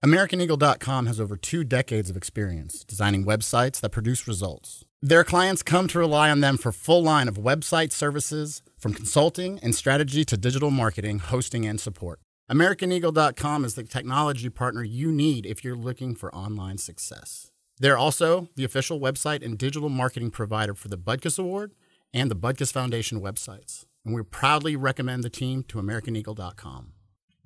AmericanEagle.com 0.07 1.07
has 1.07 1.19
over 1.19 1.37
two 1.37 1.65
decades 1.65 2.09
of 2.09 2.17
experience 2.17 2.85
designing 2.85 3.25
websites 3.27 3.81
that 3.81 3.91
produce 3.91 4.29
results. 4.29 4.85
Their 5.03 5.25
clients 5.25 5.65
come 5.65 5.89
to 5.89 5.99
rely 5.99 6.31
on 6.31 6.39
them 6.39 6.59
for 6.59 6.71
full 6.71 7.03
line 7.03 7.27
of 7.27 7.39
website 7.39 7.91
services, 7.91 8.63
from 8.79 8.95
consulting 8.95 9.59
and 9.65 9.75
strategy 9.75 10.25
to 10.27 10.37
digital 10.37 10.71
marketing, 10.71 11.19
hosting, 11.19 11.67
and 11.67 11.81
support. 11.81 12.21
AmericanEagle.com 12.49 13.65
is 13.65 13.75
the 13.75 13.83
technology 13.83 14.49
partner 14.49 14.85
you 14.85 15.11
need 15.11 15.45
if 15.45 15.65
you're 15.65 15.75
looking 15.75 16.15
for 16.15 16.33
online 16.33 16.79
success. 16.79 17.51
They're 17.81 17.99
also 17.99 18.49
the 18.55 18.63
official 18.63 19.01
website 19.01 19.45
and 19.45 19.59
digital 19.59 19.89
marketing 19.89 20.31
provider 20.31 20.75
for 20.75 20.87
the 20.87 20.97
Butkus 20.97 21.37
Award 21.37 21.73
and 22.15 22.31
the 22.31 22.37
Butkus 22.37 22.73
Foundation 22.73 23.21
websites. 23.21 23.87
And 24.05 24.15
we 24.15 24.23
proudly 24.23 24.77
recommend 24.77 25.25
the 25.25 25.31
team 25.31 25.65
to 25.65 25.79
AmericanEagle.com. 25.79 26.93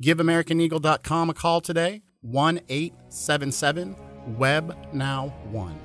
Give 0.03 0.19
AmericanEagle.com 0.19 1.31
a 1.31 1.35
call 1.35 1.63
today, 1.63 2.03
1 2.23 2.61
877 2.69 3.97
Web 4.37 4.77
Now 4.93 5.29
1. 5.51 5.81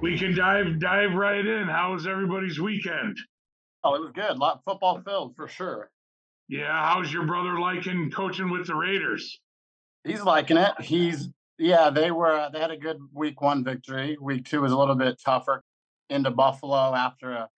We 0.00 0.18
can 0.18 0.34
dive 0.34 0.80
dive 0.80 1.12
right 1.12 1.44
in. 1.44 1.68
How 1.68 1.92
was 1.92 2.06
everybody's 2.06 2.58
weekend? 2.58 3.18
Oh, 3.84 3.94
it 3.96 4.00
was 4.00 4.12
good. 4.14 4.30
A 4.30 4.34
lot 4.34 4.56
of 4.56 4.60
football 4.64 5.02
filled 5.04 5.36
for 5.36 5.46
sure. 5.46 5.90
Yeah, 6.48 6.72
how's 6.72 7.12
your 7.12 7.26
brother 7.26 7.60
liking 7.60 8.10
coaching 8.10 8.50
with 8.50 8.66
the 8.66 8.76
Raiders? 8.76 9.38
He's 10.04 10.22
liking 10.22 10.56
it. 10.56 10.72
He's 10.80 11.28
yeah. 11.58 11.90
They 11.90 12.10
were 12.10 12.48
they 12.50 12.60
had 12.60 12.70
a 12.70 12.78
good 12.78 12.96
week 13.12 13.42
one 13.42 13.62
victory. 13.62 14.16
Week 14.18 14.46
two 14.46 14.62
was 14.62 14.72
a 14.72 14.78
little 14.78 14.96
bit 14.96 15.20
tougher. 15.22 15.62
Into 16.08 16.30
Buffalo 16.30 16.94
after 16.94 17.32
a, 17.32 17.48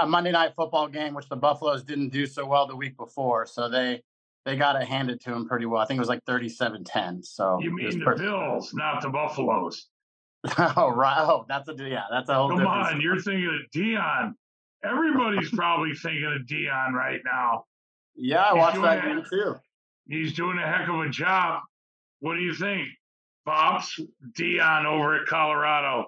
a 0.00 0.06
Monday 0.06 0.32
night 0.32 0.52
football 0.56 0.88
game, 0.88 1.14
which 1.14 1.28
the 1.28 1.36
Buffaloes 1.36 1.82
didn't 1.84 2.08
do 2.10 2.26
so 2.26 2.46
well 2.46 2.66
the 2.66 2.76
week 2.76 2.96
before. 2.96 3.46
So 3.46 3.68
they 3.68 4.02
they 4.44 4.56
got 4.56 4.80
it 4.80 4.86
handed 4.88 5.20
to 5.22 5.30
them 5.30 5.46
pretty 5.46 5.66
well. 5.66 5.80
I 5.80 5.84
think 5.86 5.98
it 5.98 6.00
was 6.00 6.08
like 6.08 6.24
37-10. 6.24 7.24
So 7.24 7.58
You 7.60 7.74
mean 7.74 7.98
the 7.98 8.04
pretty- 8.04 8.22
Bills, 8.22 8.72
not 8.72 9.02
the 9.02 9.10
Buffaloes. 9.10 9.86
oh 10.58 10.90
right. 10.94 11.16
Oh, 11.18 11.44
that's 11.48 11.68
a 11.68 11.74
yeah. 11.78 12.04
That's 12.10 12.28
a 12.28 12.34
whole 12.34 12.48
Come 12.50 12.58
different. 12.58 12.86
on, 12.94 13.00
you're 13.00 13.20
thinking 13.20 13.46
of 13.46 13.70
Deion. 13.74 14.32
Everybody's 14.84 15.50
probably 15.54 15.92
thinking 15.94 16.24
of 16.24 16.46
Deion 16.46 16.92
right 16.92 17.20
now. 17.24 17.64
Yeah, 18.14 18.42
I 18.44 18.48
He's 18.52 18.58
watched 18.58 18.82
that 18.82 19.04
game 19.04 19.22
too. 19.28 19.54
He's 20.08 20.32
doing 20.34 20.58
a 20.58 20.66
heck 20.66 20.88
of 20.88 21.00
a 21.00 21.08
job. 21.10 21.60
What 22.20 22.34
do 22.36 22.40
you 22.40 22.54
think, 22.54 22.88
Pops? 23.46 23.98
Deion 24.38 24.84
over 24.86 25.16
at 25.20 25.26
Colorado. 25.26 26.06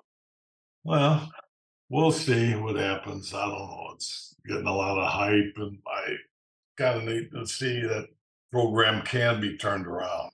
Well, 0.85 1.30
we'll 1.90 2.12
see 2.12 2.54
what 2.54 2.76
happens. 2.76 3.35
I 3.35 3.44
don't 3.44 3.59
know. 3.59 3.90
It's 3.94 4.35
getting 4.47 4.66
a 4.66 4.75
lot 4.75 4.99
of 4.99 5.11
hype, 5.11 5.52
and 5.56 5.78
I 5.87 6.14
kind 6.78 6.99
of 6.99 7.04
need 7.04 7.30
to 7.32 7.47
see 7.47 7.82
that 7.82 8.06
program 8.50 9.02
can 9.02 9.40
be 9.40 9.59
turned 9.59 9.87
around 9.87 10.32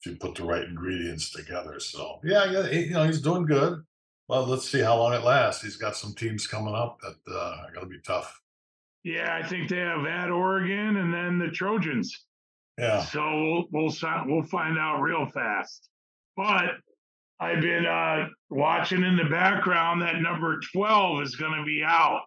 if 0.00 0.10
you 0.10 0.16
put 0.16 0.36
the 0.36 0.44
right 0.44 0.64
ingredients 0.64 1.30
together. 1.30 1.78
So, 1.80 2.20
yeah, 2.24 2.50
yeah, 2.50 2.68
he, 2.68 2.84
you 2.84 2.90
know, 2.92 3.04
he's 3.04 3.20
doing 3.20 3.44
good. 3.44 3.82
Well, 4.28 4.46
let's 4.46 4.68
see 4.68 4.80
how 4.80 4.96
long 4.96 5.12
it 5.12 5.22
lasts. 5.22 5.62
He's 5.62 5.76
got 5.76 5.96
some 5.96 6.14
teams 6.14 6.46
coming 6.46 6.74
up 6.74 6.98
that 7.00 7.32
uh, 7.32 7.56
are 7.66 7.72
going 7.72 7.86
to 7.86 7.90
be 7.90 8.00
tough. 8.04 8.40
Yeah, 9.04 9.38
I 9.40 9.46
think 9.46 9.68
they 9.68 9.76
have 9.76 10.04
at 10.04 10.30
Oregon 10.30 10.96
and 10.96 11.14
then 11.14 11.38
the 11.38 11.48
Trojans. 11.48 12.24
Yeah. 12.76 13.04
So 13.04 13.20
we'll 13.22 13.64
we'll 13.70 13.94
we'll 14.26 14.42
find 14.42 14.78
out 14.78 15.00
real 15.00 15.26
fast. 15.26 15.88
But 16.36 16.74
I've 17.38 17.60
been 17.60 17.84
uh, 17.86 18.28
watching 18.50 19.02
in 19.02 19.16
the 19.16 19.24
background 19.24 20.00
that 20.02 20.20
number 20.20 20.58
twelve 20.72 21.22
is 21.22 21.36
going 21.36 21.52
to 21.58 21.64
be 21.64 21.82
out 21.84 22.22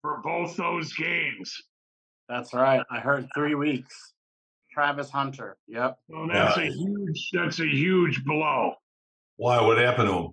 for 0.00 0.20
both 0.24 0.56
those 0.56 0.92
games. 0.94 1.54
That's 2.28 2.52
right. 2.52 2.82
I 2.90 2.98
heard 2.98 3.28
three 3.34 3.54
weeks. 3.54 3.94
Travis 4.72 5.10
Hunter. 5.10 5.56
Yep. 5.68 5.98
So 6.10 6.28
that's 6.32 6.56
Yeah. 6.56 6.62
a 6.64 6.66
huge 6.72 7.28
that's 7.32 7.60
a 7.60 7.66
huge 7.66 8.24
blow. 8.24 8.74
Why? 9.36 9.60
What 9.62 9.78
happened 9.78 10.08
to 10.08 10.14
him? 10.14 10.28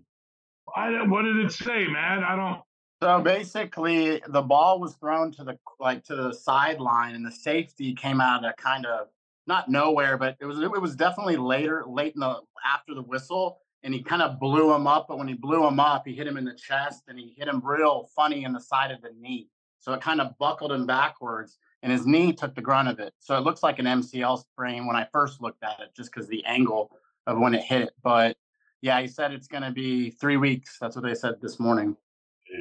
I 0.75 0.91
don't- 0.91 1.09
what 1.09 1.23
did 1.23 1.37
it 1.37 1.51
say, 1.51 1.87
man? 1.87 2.23
I 2.23 2.35
don't. 2.35 2.61
So 3.01 3.21
basically, 3.21 4.21
the 4.27 4.41
ball 4.41 4.79
was 4.79 4.95
thrown 4.95 5.31
to 5.33 5.43
the 5.43 5.57
like 5.79 6.03
to 6.05 6.15
the 6.15 6.33
sideline, 6.33 7.15
and 7.15 7.25
the 7.25 7.31
safety 7.31 7.93
came 7.93 8.19
out 8.21 8.43
of 8.45 8.55
kind 8.57 8.85
of 8.85 9.07
not 9.47 9.69
nowhere, 9.69 10.17
but 10.17 10.35
it 10.39 10.45
was 10.45 10.59
it 10.61 10.81
was 10.81 10.95
definitely 10.95 11.37
later, 11.37 11.83
late 11.87 12.13
in 12.15 12.21
the 12.21 12.41
after 12.65 12.93
the 12.93 13.01
whistle, 13.01 13.59
and 13.83 13.93
he 13.93 14.03
kind 14.03 14.21
of 14.21 14.39
blew 14.39 14.73
him 14.73 14.87
up. 14.87 15.07
But 15.07 15.17
when 15.17 15.27
he 15.27 15.33
blew 15.33 15.65
him 15.65 15.79
up, 15.79 16.05
he 16.05 16.13
hit 16.13 16.27
him 16.27 16.37
in 16.37 16.45
the 16.45 16.53
chest, 16.53 17.03
and 17.07 17.17
he 17.17 17.33
hit 17.37 17.47
him 17.47 17.61
real 17.63 18.09
funny 18.15 18.43
in 18.43 18.53
the 18.53 18.59
side 18.59 18.91
of 18.91 19.01
the 19.01 19.11
knee. 19.19 19.49
So 19.79 19.93
it 19.93 20.01
kind 20.01 20.19
of 20.19 20.37
buckled 20.37 20.71
him 20.71 20.85
backwards, 20.85 21.57
and 21.83 21.91
his 21.91 22.05
knee 22.05 22.33
took 22.33 22.53
the 22.53 22.61
grunt 22.61 22.89
of 22.89 22.99
it. 22.99 23.13
So 23.19 23.37
it 23.37 23.41
looks 23.41 23.63
like 23.63 23.79
an 23.79 23.85
MCL 23.85 24.41
sprain 24.41 24.85
when 24.85 24.95
I 24.95 25.07
first 25.11 25.41
looked 25.41 25.63
at 25.63 25.79
it, 25.79 25.89
just 25.95 26.11
because 26.11 26.27
the 26.27 26.43
angle 26.45 26.91
of 27.27 27.39
when 27.39 27.53
it 27.53 27.63
hit. 27.63 27.91
But 28.03 28.35
yeah, 28.81 28.99
he 28.99 29.07
said 29.07 29.31
it's 29.31 29.47
going 29.47 29.63
to 29.63 29.71
be 29.71 30.11
three 30.11 30.37
weeks. 30.37 30.77
That's 30.79 30.95
what 30.95 31.05
they 31.05 31.15
said 31.15 31.35
this 31.41 31.59
morning. 31.59 31.95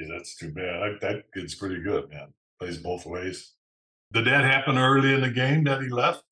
That's 0.09 0.37
too 0.37 0.53
bad. 0.53 0.83
I, 0.83 0.89
that 1.01 1.25
kid's 1.33 1.55
pretty 1.55 1.81
good, 1.83 2.11
man. 2.11 2.33
Plays 2.59 2.79
both 2.79 3.07
ways. 3.07 3.55
Did 4.13 4.27
that 4.27 4.45
happen 4.45 4.79
early 4.79 5.15
in 5.15 5.21
the 5.21 5.31
game 5.31 5.65
that 5.65 5.83
he 5.83 5.89
left? 5.89 6.23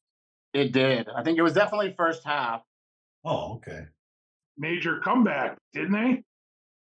It 0.53 0.73
did. 0.73 1.09
I 1.09 1.23
think 1.23 1.39
it 1.39 1.43
was 1.43 1.53
definitely 1.53 1.95
first 1.97 2.25
half. 2.25 2.63
Oh, 3.25 3.57
okay. 3.57 3.87
Major 4.59 5.01
comeback, 5.01 5.59
didn't 5.73 5.93
they? 5.93 6.23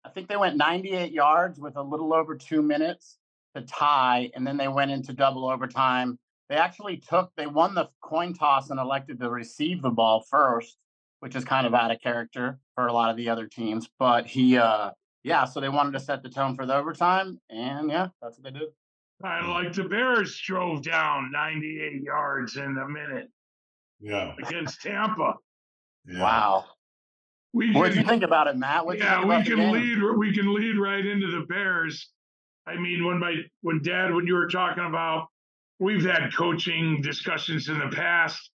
I 0.04 0.08
think 0.08 0.28
they 0.28 0.36
went 0.36 0.56
98 0.56 1.12
yards 1.12 1.60
with 1.60 1.76
a 1.76 1.82
little 1.82 2.14
over 2.14 2.34
two 2.34 2.62
minutes 2.62 3.18
to 3.54 3.62
tie, 3.62 4.30
and 4.34 4.46
then 4.46 4.56
they 4.56 4.68
went 4.68 4.90
into 4.90 5.12
double 5.12 5.48
overtime. 5.48 6.18
They 6.48 6.56
actually 6.56 6.96
took, 6.96 7.30
they 7.36 7.46
won 7.46 7.74
the 7.74 7.88
coin 8.00 8.32
toss 8.34 8.70
and 8.70 8.80
elected 8.80 9.20
to 9.20 9.30
receive 9.30 9.82
the 9.82 9.90
ball 9.90 10.24
first, 10.28 10.76
which 11.20 11.36
is 11.36 11.44
kind 11.44 11.66
of 11.66 11.74
out 11.74 11.90
of 11.90 12.00
character 12.00 12.58
for 12.74 12.86
a 12.86 12.92
lot 12.92 13.10
of 13.10 13.16
the 13.16 13.28
other 13.28 13.46
teams. 13.46 13.88
But 13.98 14.26
he, 14.26 14.56
uh, 14.56 14.90
yeah, 15.22 15.44
so 15.44 15.60
they 15.60 15.68
wanted 15.68 15.92
to 15.92 16.00
set 16.00 16.22
the 16.22 16.30
tone 16.30 16.56
for 16.56 16.66
the 16.66 16.74
overtime, 16.74 17.38
and 17.50 17.90
yeah, 17.90 18.08
that's 18.22 18.38
what 18.38 18.44
they 18.52 18.58
did. 18.58 18.68
Kind 19.22 19.44
of 19.44 19.50
like 19.50 19.72
the 19.74 19.84
Bears 19.84 20.40
drove 20.40 20.82
down 20.82 21.30
98 21.30 22.02
yards 22.02 22.56
in 22.56 22.78
a 22.78 22.88
minute 22.88 23.28
Yeah. 24.00 24.32
against 24.42 24.80
Tampa. 24.80 25.34
yeah. 26.06 26.22
Wow. 26.22 26.64
We 27.52 27.72
What 27.72 27.92
do 27.92 27.98
you 27.98 28.06
think 28.06 28.22
about 28.22 28.46
it, 28.46 28.56
Matt? 28.56 28.86
What 28.86 28.98
yeah, 28.98 29.24
we 29.24 29.24
can 29.24 29.30
about 29.30 29.44
the 29.44 29.56
game? 29.56 29.72
lead. 29.72 30.16
We 30.16 30.34
can 30.34 30.54
lead 30.54 30.78
right 30.78 31.04
into 31.04 31.26
the 31.28 31.46
Bears. 31.46 32.08
I 32.66 32.76
mean, 32.76 33.04
when 33.04 33.18
my 33.18 33.36
when 33.62 33.82
Dad, 33.82 34.14
when 34.14 34.26
you 34.26 34.34
were 34.34 34.48
talking 34.48 34.84
about, 34.84 35.26
we've 35.80 36.04
had 36.04 36.32
coaching 36.36 37.00
discussions 37.02 37.68
in 37.68 37.78
the 37.78 37.88
past. 37.88 38.50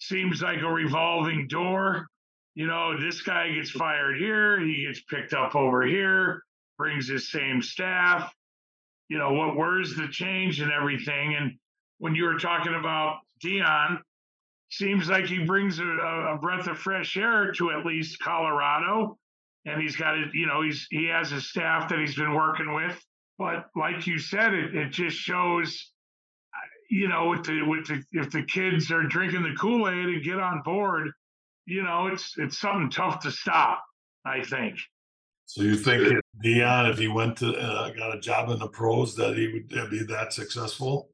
Seems 0.00 0.42
like 0.42 0.60
a 0.62 0.68
revolving 0.68 1.46
door. 1.46 2.08
You 2.54 2.66
know, 2.66 2.98
this 3.00 3.22
guy 3.22 3.52
gets 3.52 3.70
fired 3.70 4.18
here, 4.18 4.60
he 4.60 4.86
gets 4.86 5.00
picked 5.02 5.32
up 5.32 5.54
over 5.54 5.82
here, 5.82 6.42
brings 6.76 7.08
his 7.08 7.30
same 7.30 7.62
staff. 7.62 8.32
You 9.08 9.18
know, 9.18 9.32
what 9.32 9.56
where's 9.56 9.94
the 9.94 10.08
change 10.08 10.60
and 10.60 10.72
everything? 10.72 11.34
And 11.34 11.52
when 11.98 12.14
you 12.14 12.24
were 12.24 12.38
talking 12.38 12.74
about 12.74 13.20
Deion 13.44 14.00
seems 14.72 15.08
like 15.08 15.26
he 15.26 15.44
brings 15.44 15.78
a, 15.78 15.84
a 15.84 16.38
breath 16.40 16.66
of 16.66 16.78
fresh 16.78 17.16
air 17.16 17.52
to 17.52 17.70
at 17.72 17.84
least 17.84 18.18
Colorado, 18.20 19.18
and 19.66 19.80
he's 19.80 19.96
got 19.96 20.16
it. 20.18 20.28
You 20.32 20.46
know, 20.46 20.62
he's 20.62 20.86
he 20.90 21.06
has 21.06 21.30
a 21.32 21.40
staff 21.40 21.88
that 21.90 21.98
he's 21.98 22.16
been 22.16 22.34
working 22.34 22.74
with. 22.74 22.98
But 23.38 23.66
like 23.76 24.06
you 24.06 24.18
said, 24.18 24.54
it 24.54 24.74
it 24.74 24.90
just 24.90 25.16
shows, 25.16 25.92
you 26.90 27.08
know, 27.08 27.28
with 27.28 27.44
the 27.44 27.62
with 27.62 27.86
the 27.86 28.02
if 28.12 28.30
the 28.30 28.42
kids 28.44 28.90
are 28.90 29.02
drinking 29.02 29.42
the 29.42 29.54
Kool 29.60 29.88
Aid 29.88 30.06
and 30.06 30.24
get 30.24 30.40
on 30.40 30.62
board, 30.62 31.10
you 31.66 31.82
know, 31.82 32.06
it's 32.06 32.34
it's 32.38 32.58
something 32.58 32.90
tough 32.90 33.20
to 33.20 33.30
stop. 33.30 33.84
I 34.24 34.42
think. 34.42 34.78
So 35.44 35.62
you 35.62 35.76
think 35.76 36.18
Deion, 36.42 36.90
if 36.90 36.98
he 36.98 37.08
went 37.08 37.36
to 37.38 37.52
uh, 37.52 37.90
got 37.90 38.16
a 38.16 38.20
job 38.20 38.48
in 38.48 38.58
the 38.58 38.68
pros, 38.68 39.14
that 39.16 39.36
he 39.36 39.48
would 39.52 39.90
be 39.90 40.02
that 40.04 40.32
successful? 40.32 41.10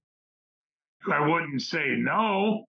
I 1.11 1.27
wouldn't 1.27 1.63
say 1.63 1.95
no. 1.97 2.68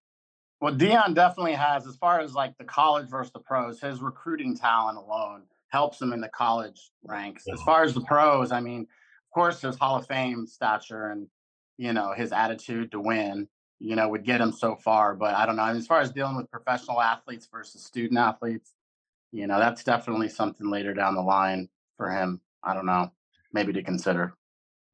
Well, 0.61 0.73
Deion 0.73 1.15
definitely 1.15 1.53
has, 1.53 1.87
as 1.87 1.95
far 1.95 2.19
as 2.19 2.33
like 2.33 2.57
the 2.57 2.65
college 2.65 3.09
versus 3.09 3.31
the 3.31 3.39
pros, 3.39 3.79
his 3.79 4.01
recruiting 4.01 4.57
talent 4.57 4.97
alone 4.97 5.43
helps 5.69 6.01
him 6.01 6.11
in 6.11 6.19
the 6.19 6.29
college 6.29 6.91
ranks. 7.03 7.45
As 7.47 7.59
mm-hmm. 7.59 7.65
far 7.65 7.83
as 7.83 7.93
the 7.93 8.01
pros, 8.01 8.51
I 8.51 8.59
mean, 8.59 8.81
of 8.81 9.33
course, 9.33 9.61
his 9.61 9.77
Hall 9.77 9.97
of 9.97 10.07
Fame 10.07 10.45
stature 10.47 11.07
and 11.11 11.27
you 11.77 11.93
know 11.93 12.13
his 12.13 12.33
attitude 12.33 12.91
to 12.91 12.99
win, 12.99 13.47
you 13.79 13.95
know, 13.95 14.09
would 14.09 14.25
get 14.25 14.41
him 14.41 14.51
so 14.51 14.75
far. 14.75 15.15
But 15.15 15.35
I 15.35 15.45
don't 15.45 15.55
know. 15.55 15.63
I 15.63 15.71
mean, 15.71 15.77
as 15.77 15.87
far 15.87 16.01
as 16.01 16.11
dealing 16.11 16.35
with 16.35 16.51
professional 16.51 17.01
athletes 17.01 17.47
versus 17.49 17.83
student 17.83 18.19
athletes, 18.19 18.73
you 19.31 19.47
know, 19.47 19.59
that's 19.59 19.83
definitely 19.83 20.27
something 20.27 20.69
later 20.69 20.93
down 20.93 21.15
the 21.15 21.21
line 21.21 21.69
for 21.95 22.09
him. 22.09 22.41
I 22.63 22.73
don't 22.73 22.85
know, 22.85 23.11
maybe 23.53 23.71
to 23.73 23.83
consider. 23.83 24.33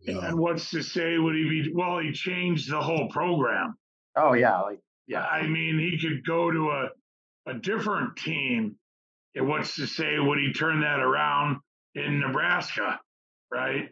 Yeah. 0.01 0.27
And 0.27 0.37
what's 0.37 0.69
to 0.69 0.83
say 0.83 1.17
would 1.17 1.35
he 1.35 1.49
be? 1.49 1.71
Well, 1.73 1.99
he 1.99 2.11
changed 2.11 2.71
the 2.71 2.81
whole 2.81 3.07
program. 3.09 3.77
Oh 4.15 4.33
yeah, 4.33 4.59
like 4.61 4.79
yeah. 5.07 5.23
I 5.23 5.47
mean, 5.47 5.79
he 5.79 5.99
could 5.99 6.25
go 6.25 6.51
to 6.51 6.69
a 6.71 6.89
a 7.47 7.53
different 7.53 8.17
team. 8.17 8.75
And 9.35 9.47
what's 9.47 9.75
to 9.75 9.85
say 9.87 10.17
would 10.17 10.39
he 10.39 10.53
turn 10.53 10.81
that 10.81 10.99
around 10.99 11.57
in 11.93 12.19
Nebraska, 12.19 12.99
right? 13.51 13.89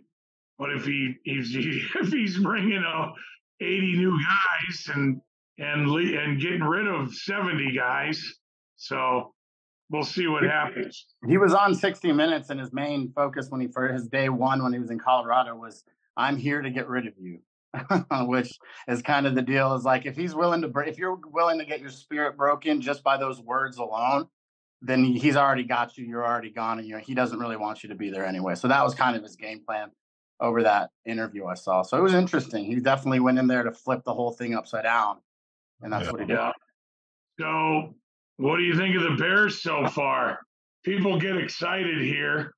But 0.58 0.72
if 0.72 0.86
he 0.86 1.16
he's 1.24 1.56
if 1.96 2.12
he's 2.12 2.38
bringing 2.38 2.84
a 2.84 3.12
80 3.62 3.98
new 3.98 4.12
guys 4.12 4.90
and 4.96 5.22
and 5.58 5.88
and 5.90 6.42
getting 6.42 6.64
rid 6.64 6.88
of 6.88 7.14
70 7.14 7.76
guys, 7.76 8.24
so 8.76 9.34
we'll 9.90 10.04
see 10.04 10.28
what 10.28 10.44
happens. 10.44 11.06
He 11.28 11.38
was 11.38 11.54
on 11.54 11.76
60 11.76 12.12
Minutes, 12.14 12.50
and 12.50 12.60
his 12.60 12.74
main 12.74 13.12
focus 13.14 13.50
when 13.50 13.62
he 13.62 13.68
for 13.68 13.92
his 13.92 14.08
day 14.08 14.30
one 14.30 14.64
when 14.64 14.74
he 14.74 14.80
was 14.80 14.90
in 14.90 15.00
Colorado 15.00 15.56
was, 15.56 15.84
"I'm 16.18 16.38
here 16.38 16.62
to 16.62 16.70
get 16.70 16.88
rid 16.88 17.08
of 17.08 17.14
you," 17.20 17.40
which 18.28 18.58
is 18.88 19.02
kind 19.02 19.26
of 19.26 19.36
the 19.36 19.42
deal. 19.42 19.74
Is 19.76 19.84
like 19.84 20.06
if 20.06 20.16
he's 20.16 20.36
willing 20.36 20.62
to, 20.62 20.72
if 20.80 20.98
you're 20.98 21.20
willing 21.32 21.60
to 21.60 21.66
get 21.66 21.80
your 21.80 21.90
spirit 21.90 22.38
broken 22.38 22.82
just 22.82 23.04
by 23.04 23.18
those 23.18 23.42
words 23.42 23.78
alone, 23.78 24.28
then 24.82 25.04
he's 25.04 25.36
already 25.36 25.64
got 25.64 25.98
you. 25.98 26.06
You're 26.06 26.26
already 26.26 26.52
gone, 26.52 26.80
and 26.80 26.88
you 26.88 26.94
know 26.94 27.00
he 27.00 27.14
doesn't 27.14 27.40
really 27.40 27.58
want 27.58 27.84
you 27.84 27.90
to 27.90 27.96
be 27.96 28.10
there 28.10 28.26
anyway. 28.26 28.56
So 28.56 28.68
that 28.68 28.84
was 28.84 28.94
kind 28.94 29.16
of 29.16 29.24
his 29.24 29.36
game 29.36 29.62
plan 29.66 29.90
over 30.40 30.64
that 30.64 30.90
interview 31.06 31.46
I 31.46 31.54
saw. 31.54 31.84
So 31.84 31.98
it 31.98 32.02
was 32.02 32.14
interesting. 32.14 32.66
He 32.66 32.76
definitely 32.76 33.22
went 33.22 33.40
in 33.40 33.48
there 33.48 33.64
to 33.64 33.72
flip 33.72 34.04
the 34.04 34.14
whole 34.14 34.32
thing 34.32 34.54
upside 34.54 34.84
down, 34.84 35.18
and 35.82 35.92
that's 35.92 36.06
yeah. 36.06 36.12
what 36.12 36.22
he 36.22 36.28
did. 36.28 36.40
So 37.40 37.96
what 38.38 38.58
do 38.58 38.64
you 38.64 38.76
think 38.76 38.96
of 38.96 39.04
the 39.04 39.16
Bears 39.18 39.62
so 39.62 39.88
far? 39.88 40.40
People 40.84 41.20
get 41.20 41.38
excited 41.38 42.02
here, 42.02 42.54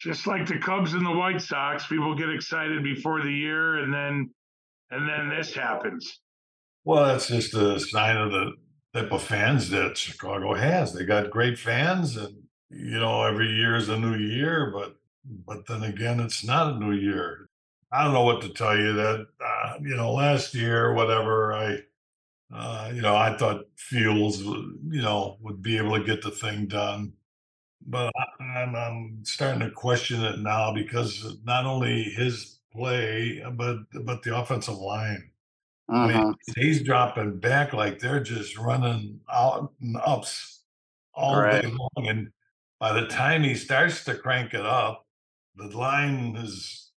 just 0.00 0.26
like 0.26 0.46
the 0.46 0.58
Cubs 0.58 0.94
and 0.94 1.04
the 1.04 1.10
White 1.10 1.42
Sox. 1.42 1.86
People 1.86 2.14
get 2.14 2.30
excited 2.30 2.82
before 2.82 3.20
the 3.20 3.32
year, 3.32 3.78
and 3.78 3.92
then 3.92 4.30
and 4.94 5.08
then 5.08 5.36
this 5.36 5.54
happens. 5.54 6.20
Well, 6.84 7.04
that's 7.04 7.28
just 7.28 7.54
a 7.54 7.80
sign 7.80 8.16
of 8.16 8.30
the 8.30 8.52
type 8.94 9.12
of 9.12 9.22
fans 9.22 9.70
that 9.70 9.96
Chicago 9.96 10.54
has. 10.54 10.92
They 10.92 11.04
got 11.04 11.30
great 11.30 11.58
fans, 11.58 12.16
and 12.16 12.34
you 12.70 12.98
know, 12.98 13.24
every 13.24 13.48
year 13.48 13.76
is 13.76 13.88
a 13.88 13.98
new 13.98 14.16
year, 14.16 14.70
but 14.72 14.96
but 15.46 15.66
then 15.66 15.82
again, 15.82 16.20
it's 16.20 16.44
not 16.44 16.74
a 16.74 16.78
new 16.78 16.92
year. 16.92 17.48
I 17.90 18.04
don't 18.04 18.12
know 18.12 18.24
what 18.24 18.42
to 18.42 18.50
tell 18.50 18.76
you. 18.76 18.92
That 18.92 19.26
uh, 19.44 19.74
you 19.80 19.96
know, 19.96 20.12
last 20.12 20.54
year, 20.54 20.94
whatever 20.94 21.54
I 21.54 21.78
uh, 22.54 22.92
you 22.94 23.02
know, 23.02 23.16
I 23.16 23.36
thought 23.36 23.64
Fields, 23.76 24.40
you 24.40 25.02
know, 25.02 25.38
would 25.40 25.60
be 25.60 25.76
able 25.76 25.98
to 25.98 26.04
get 26.04 26.22
the 26.22 26.30
thing 26.30 26.66
done, 26.66 27.12
but 27.86 28.12
I, 28.16 28.62
am 28.62 28.76
I'm 28.76 29.24
starting 29.24 29.60
to 29.60 29.70
question 29.70 30.22
it 30.22 30.38
now 30.38 30.72
because 30.72 31.36
not 31.44 31.64
only 31.66 32.04
his 32.04 32.53
play, 32.74 33.42
but 33.52 33.78
but 34.04 34.22
the 34.22 34.36
offensive 34.36 34.76
line. 34.76 35.30
Uh-huh. 35.88 35.98
I 35.98 36.06
mean, 36.08 36.16
uh-huh. 36.16 36.32
he's 36.56 36.82
dropping 36.82 37.38
back 37.38 37.72
like 37.72 37.98
they're 37.98 38.22
just 38.22 38.56
running 38.58 39.20
out 39.32 39.72
and 39.80 39.96
ups 40.04 40.60
all 41.14 41.40
right. 41.40 41.62
day 41.62 41.68
long, 41.68 42.08
and 42.08 42.30
by 42.80 42.98
the 42.98 43.06
time 43.06 43.42
he 43.42 43.54
starts 43.54 44.04
to 44.04 44.14
crank 44.14 44.54
it 44.54 44.64
up, 44.64 45.06
the 45.56 45.68
line 45.76 46.36
is 46.36 46.90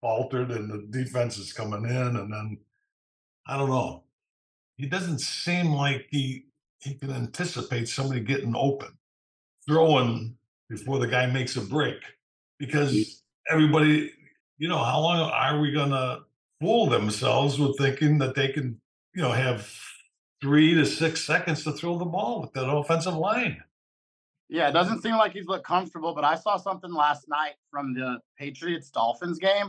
faltered 0.00 0.50
and 0.50 0.70
the 0.70 0.86
defense 0.90 1.38
is 1.38 1.52
coming 1.52 1.84
in, 1.84 2.16
and 2.16 2.32
then 2.32 2.58
I 3.46 3.56
don't 3.56 3.70
know 3.70 4.04
he 4.76 4.86
doesn't 4.86 5.20
seem 5.20 5.72
like 5.72 6.06
he 6.10 6.46
he 6.80 6.94
can 6.94 7.10
anticipate 7.10 7.88
somebody 7.88 8.20
getting 8.20 8.54
open, 8.54 8.88
throwing 9.66 10.36
before 10.68 10.98
the 10.98 11.06
guy 11.06 11.26
makes 11.26 11.56
a 11.56 11.62
break. 11.62 11.96
Because 12.58 13.22
everybody, 13.50 14.12
you 14.64 14.70
know, 14.70 14.82
how 14.82 14.98
long 14.98 15.20
are 15.20 15.60
we 15.60 15.70
gonna 15.72 16.20
fool 16.58 16.86
themselves 16.86 17.58
with 17.58 17.76
thinking 17.76 18.16
that 18.16 18.34
they 18.34 18.48
can, 18.48 18.80
you 19.14 19.20
know, 19.20 19.30
have 19.30 19.70
three 20.40 20.72
to 20.72 20.86
six 20.86 21.22
seconds 21.22 21.64
to 21.64 21.72
throw 21.72 21.98
the 21.98 22.06
ball 22.06 22.40
with 22.40 22.54
that 22.54 22.66
offensive 22.66 23.14
line? 23.14 23.62
Yeah, 24.48 24.70
it 24.70 24.72
doesn't 24.72 25.02
seem 25.02 25.16
like 25.16 25.34
he's 25.34 25.44
looked 25.44 25.66
comfortable, 25.66 26.14
but 26.14 26.24
I 26.24 26.36
saw 26.36 26.56
something 26.56 26.90
last 26.90 27.28
night 27.28 27.56
from 27.70 27.92
the 27.92 28.20
Patriots 28.38 28.88
Dolphins 28.88 29.38
game. 29.38 29.68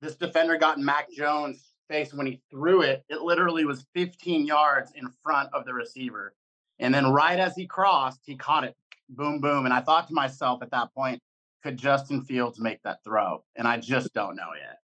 This 0.00 0.16
defender 0.16 0.56
got 0.56 0.80
Mac 0.80 1.12
Jones 1.12 1.74
face 1.90 2.14
when 2.14 2.26
he 2.26 2.40
threw 2.50 2.80
it, 2.80 3.04
it 3.10 3.20
literally 3.20 3.66
was 3.66 3.84
15 3.92 4.46
yards 4.46 4.92
in 4.94 5.10
front 5.22 5.50
of 5.52 5.66
the 5.66 5.74
receiver. 5.74 6.32
And 6.78 6.94
then 6.94 7.12
right 7.12 7.38
as 7.38 7.54
he 7.54 7.66
crossed, 7.66 8.20
he 8.24 8.36
caught 8.36 8.64
it. 8.64 8.74
Boom, 9.10 9.42
boom. 9.42 9.66
And 9.66 9.74
I 9.74 9.82
thought 9.82 10.08
to 10.08 10.14
myself 10.14 10.62
at 10.62 10.70
that 10.70 10.94
point, 10.94 11.20
could 11.62 11.76
Justin 11.76 12.22
Fields 12.22 12.60
make 12.60 12.82
that 12.82 13.04
throw? 13.04 13.44
And 13.56 13.66
I 13.66 13.78
just 13.78 14.12
don't 14.14 14.36
know 14.36 14.50
yet. 14.58 14.78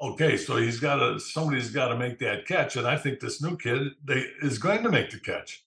Okay, 0.00 0.36
so 0.36 0.56
he's 0.56 0.80
got 0.80 0.96
to 0.96 1.18
somebody's 1.18 1.70
got 1.70 1.88
to 1.88 1.96
make 1.96 2.18
that 2.18 2.46
catch, 2.46 2.76
and 2.76 2.88
I 2.88 2.96
think 2.96 3.20
this 3.20 3.40
new 3.40 3.56
kid 3.56 3.92
they 4.04 4.24
is 4.42 4.58
going 4.58 4.82
to 4.82 4.90
make 4.90 5.10
the 5.10 5.20
catch. 5.20 5.64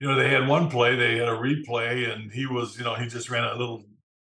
You 0.00 0.08
know, 0.08 0.16
they 0.16 0.28
had 0.28 0.46
one 0.46 0.68
play, 0.68 0.96
they 0.96 1.16
had 1.16 1.28
a 1.28 1.32
replay, 1.32 2.12
and 2.12 2.30
he 2.30 2.46
was, 2.46 2.76
you 2.78 2.84
know, 2.84 2.94
he 2.94 3.06
just 3.06 3.30
ran 3.30 3.44
a 3.44 3.56
little 3.56 3.84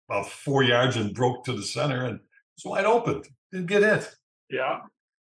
about 0.09 0.27
four 0.29 0.63
yards 0.63 0.97
and 0.97 1.13
broke 1.13 1.45
to 1.45 1.53
the 1.53 1.63
center 1.63 2.05
and 2.05 2.19
it's 2.55 2.65
wide 2.65 2.85
open. 2.85 3.21
Didn't 3.51 3.67
get 3.67 3.83
it. 3.83 4.09
Yeah. 4.49 4.79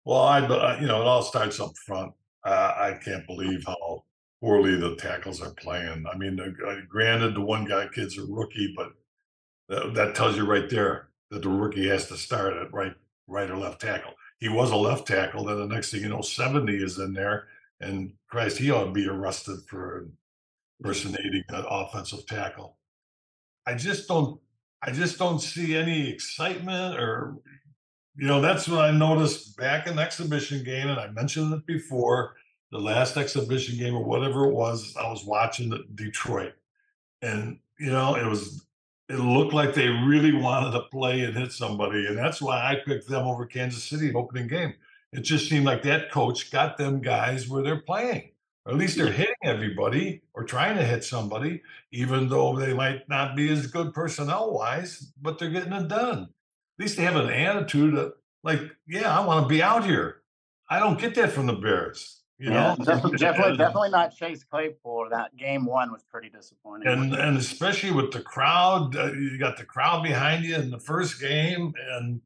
Well, 0.05 0.21
I, 0.21 0.39
uh, 0.39 0.77
you 0.79 0.87
know, 0.87 1.01
it 1.01 1.07
all 1.07 1.21
starts 1.21 1.59
up 1.59 1.71
front. 1.85 2.13
Uh, 2.43 2.73
I 2.75 2.99
can't 3.03 3.27
believe 3.27 3.63
how 3.65 4.03
poorly 4.41 4.75
the 4.75 4.95
tackles 4.95 5.41
are 5.41 5.53
playing. 5.53 6.05
I 6.11 6.17
mean, 6.17 6.39
uh, 6.39 6.75
granted, 6.89 7.35
the 7.35 7.41
one 7.41 7.65
guy 7.65 7.87
kid's 7.93 8.17
a 8.17 8.23
rookie, 8.23 8.73
but 8.75 8.93
that, 9.69 10.15
tells 10.15 10.35
you 10.35 10.45
right 10.45 10.69
there 10.69 11.09
that 11.29 11.41
the 11.41 11.49
rookie 11.49 11.87
has 11.87 12.07
to 12.07 12.17
start 12.17 12.57
at 12.57 12.73
right, 12.73 12.93
right 13.27 13.49
or 13.49 13.57
left 13.57 13.81
tackle. 13.81 14.13
He 14.39 14.49
was 14.49 14.71
a 14.71 14.75
left 14.75 15.07
tackle. 15.07 15.45
Then 15.45 15.59
the 15.59 15.67
next 15.67 15.91
thing 15.91 16.01
you 16.01 16.09
know, 16.09 16.21
seventy 16.21 16.75
is 16.75 16.97
in 16.97 17.13
there, 17.13 17.47
and 17.79 18.13
Christ, 18.27 18.57
he 18.57 18.71
ought 18.71 18.85
to 18.85 18.91
be 18.91 19.07
arrested 19.07 19.59
for 19.67 20.07
impersonating 20.79 21.43
an 21.49 21.65
offensive 21.69 22.25
tackle. 22.25 22.77
I 23.65 23.75
just 23.75 24.07
don't. 24.07 24.39
I 24.83 24.91
just 24.91 25.19
don't 25.19 25.39
see 25.39 25.75
any 25.75 26.09
excitement 26.09 26.99
or 26.99 27.35
you 28.15 28.27
know, 28.27 28.41
that's 28.41 28.67
what 28.67 28.81
I 28.81 28.91
noticed 28.91 29.57
back 29.57 29.87
in 29.87 29.95
the 29.95 30.01
exhibition 30.01 30.63
game, 30.63 30.87
and 30.89 30.99
I 30.99 31.07
mentioned 31.07 31.53
it 31.53 31.65
before. 31.65 32.35
The 32.71 32.79
last 32.79 33.17
exhibition 33.17 33.77
game 33.77 33.95
or 33.95 34.03
whatever 34.03 34.45
it 34.45 34.53
was, 34.53 34.95
I 34.95 35.09
was 35.09 35.25
watching 35.25 35.73
Detroit, 35.95 36.53
and 37.21 37.59
you 37.79 37.91
know, 37.91 38.15
it 38.15 38.25
was 38.25 38.65
it 39.11 39.19
looked 39.19 39.53
like 39.53 39.73
they 39.73 39.87
really 39.89 40.33
wanted 40.33 40.71
to 40.71 40.81
play 40.91 41.21
and 41.21 41.35
hit 41.37 41.51
somebody, 41.51 42.07
and 42.07 42.17
that's 42.17 42.41
why 42.41 42.57
I 42.59 42.75
picked 42.85 43.07
them 43.07 43.27
over 43.27 43.45
Kansas 43.45 43.83
City 43.83 44.09
in 44.09 44.15
opening 44.15 44.47
game. 44.47 44.73
It 45.13 45.21
just 45.21 45.49
seemed 45.49 45.65
like 45.65 45.83
that 45.83 46.11
coach 46.11 46.51
got 46.51 46.77
them 46.77 47.01
guys 47.01 47.47
where 47.49 47.63
they're 47.63 47.81
playing, 47.81 48.31
or 48.65 48.73
at 48.73 48.77
least 48.79 48.97
they're 48.97 49.11
hitting 49.11 49.35
everybody 49.43 50.21
or 50.33 50.43
trying 50.43 50.77
to 50.77 50.85
hit 50.85 51.03
somebody, 51.03 51.61
even 51.91 52.29
though 52.29 52.55
they 52.57 52.73
might 52.73 53.07
not 53.09 53.35
be 53.35 53.51
as 53.51 53.67
good 53.67 53.93
personnel 53.93 54.53
wise, 54.53 55.11
but 55.21 55.39
they're 55.39 55.49
getting 55.49 55.73
it 55.73 55.87
done 55.89 56.23
At 56.23 56.83
least 56.83 56.97
they 56.97 57.03
have 57.03 57.17
an 57.17 57.29
attitude 57.29 57.95
of, 57.95 58.13
like, 58.43 58.61
yeah, 58.87 59.17
I 59.17 59.25
want 59.25 59.43
to 59.45 59.49
be 59.49 59.61
out 59.61 59.85
here. 59.85 60.21
I 60.69 60.79
don't 60.79 60.99
get 60.99 61.15
that 61.15 61.31
from 61.31 61.47
the 61.47 61.53
Bears. 61.53 62.20
You 62.41 62.49
yeah, 62.49 62.73
know, 62.79 62.85
definitely, 62.85 63.17
definitely, 63.19 63.57
definitely 63.57 63.89
not 63.91 64.15
Chase 64.15 64.43
Claypool. 64.43 65.09
That 65.11 65.37
game 65.37 65.63
one 65.63 65.91
was 65.91 66.03
pretty 66.09 66.29
disappointing. 66.29 66.87
And 66.87 67.13
and 67.13 67.37
especially 67.37 67.91
with 67.91 68.11
the 68.11 68.21
crowd, 68.21 68.95
uh, 68.95 69.11
you 69.13 69.37
got 69.37 69.57
the 69.57 69.63
crowd 69.63 70.01
behind 70.01 70.43
you 70.43 70.55
in 70.55 70.71
the 70.71 70.79
first 70.79 71.21
game, 71.21 71.71
and 71.91 72.19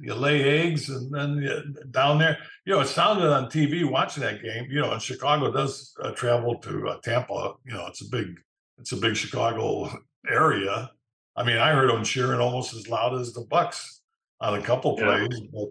you 0.00 0.14
lay 0.14 0.42
eggs, 0.60 0.90
and 0.90 1.10
then 1.14 1.38
you, 1.38 1.74
down 1.90 2.18
there, 2.18 2.36
you 2.66 2.74
know, 2.74 2.80
it 2.80 2.88
sounded 2.88 3.32
on 3.32 3.46
TV 3.46 3.90
watching 3.90 4.22
that 4.22 4.42
game. 4.42 4.66
You 4.70 4.82
know, 4.82 4.92
and 4.92 5.00
Chicago 5.00 5.50
does 5.50 5.94
uh, 6.02 6.10
travel 6.12 6.56
to 6.58 6.88
uh, 6.90 6.98
Tampa. 7.02 7.54
You 7.64 7.72
know, 7.72 7.86
it's 7.86 8.02
a 8.02 8.08
big, 8.10 8.38
it's 8.78 8.92
a 8.92 8.96
big 8.98 9.16
Chicago 9.16 9.90
area. 10.28 10.90
I 11.36 11.42
mean, 11.42 11.56
I 11.56 11.72
heard 11.72 11.88
them 11.88 12.04
cheering 12.04 12.38
almost 12.40 12.74
as 12.74 12.86
loud 12.86 13.18
as 13.18 13.32
the 13.32 13.46
Bucs 13.46 14.00
on 14.42 14.58
a 14.58 14.62
couple 14.62 14.94
Yeah. 14.98 15.26
plays, 15.26 15.40
but 15.54 15.68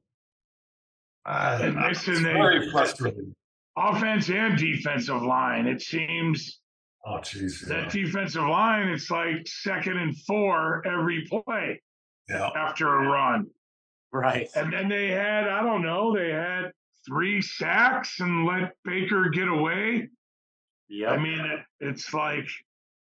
I, 1.26 1.56
And 1.66 1.80
I- 1.80 1.90
listen, 1.90 2.14
it's 2.14 2.24
they- 2.24 2.34
very 2.34 2.72
frustrating. 2.72 3.36
Offense 3.78 4.30
and 4.30 4.58
defensive 4.58 5.22
line. 5.22 5.68
It 5.68 5.82
seems 5.82 6.60
Oh, 7.06 7.20
jeez. 7.20 7.66
that 7.68 7.90
defensive 7.92 8.42
line, 8.44 8.88
it's 8.90 9.10
like 9.12 9.48
second 9.48 9.98
and 9.98 10.18
four 10.24 10.86
every 10.86 11.26
play 11.26 11.82
Yeah. 12.28 12.50
after 12.56 12.88
a 12.88 13.08
run. 13.08 13.46
Right. 14.12 14.48
And 14.56 14.74
then 14.74 14.90
they 14.90 15.10
had, 15.10 15.48
I 15.48 15.62
don't 15.62 15.84
know, 15.84 16.14
they 16.16 16.32
had 16.32 16.72
three 17.06 17.42
sacks 17.42 18.20
and 18.20 18.46
let 18.46 18.74
Baker 18.84 19.30
get 19.30 19.48
away. 19.48 20.10
Yeah. 20.90 21.12
I 21.12 21.18
mean, 21.18 21.40
it, 21.40 21.60
it's 21.80 22.14
like 22.14 22.48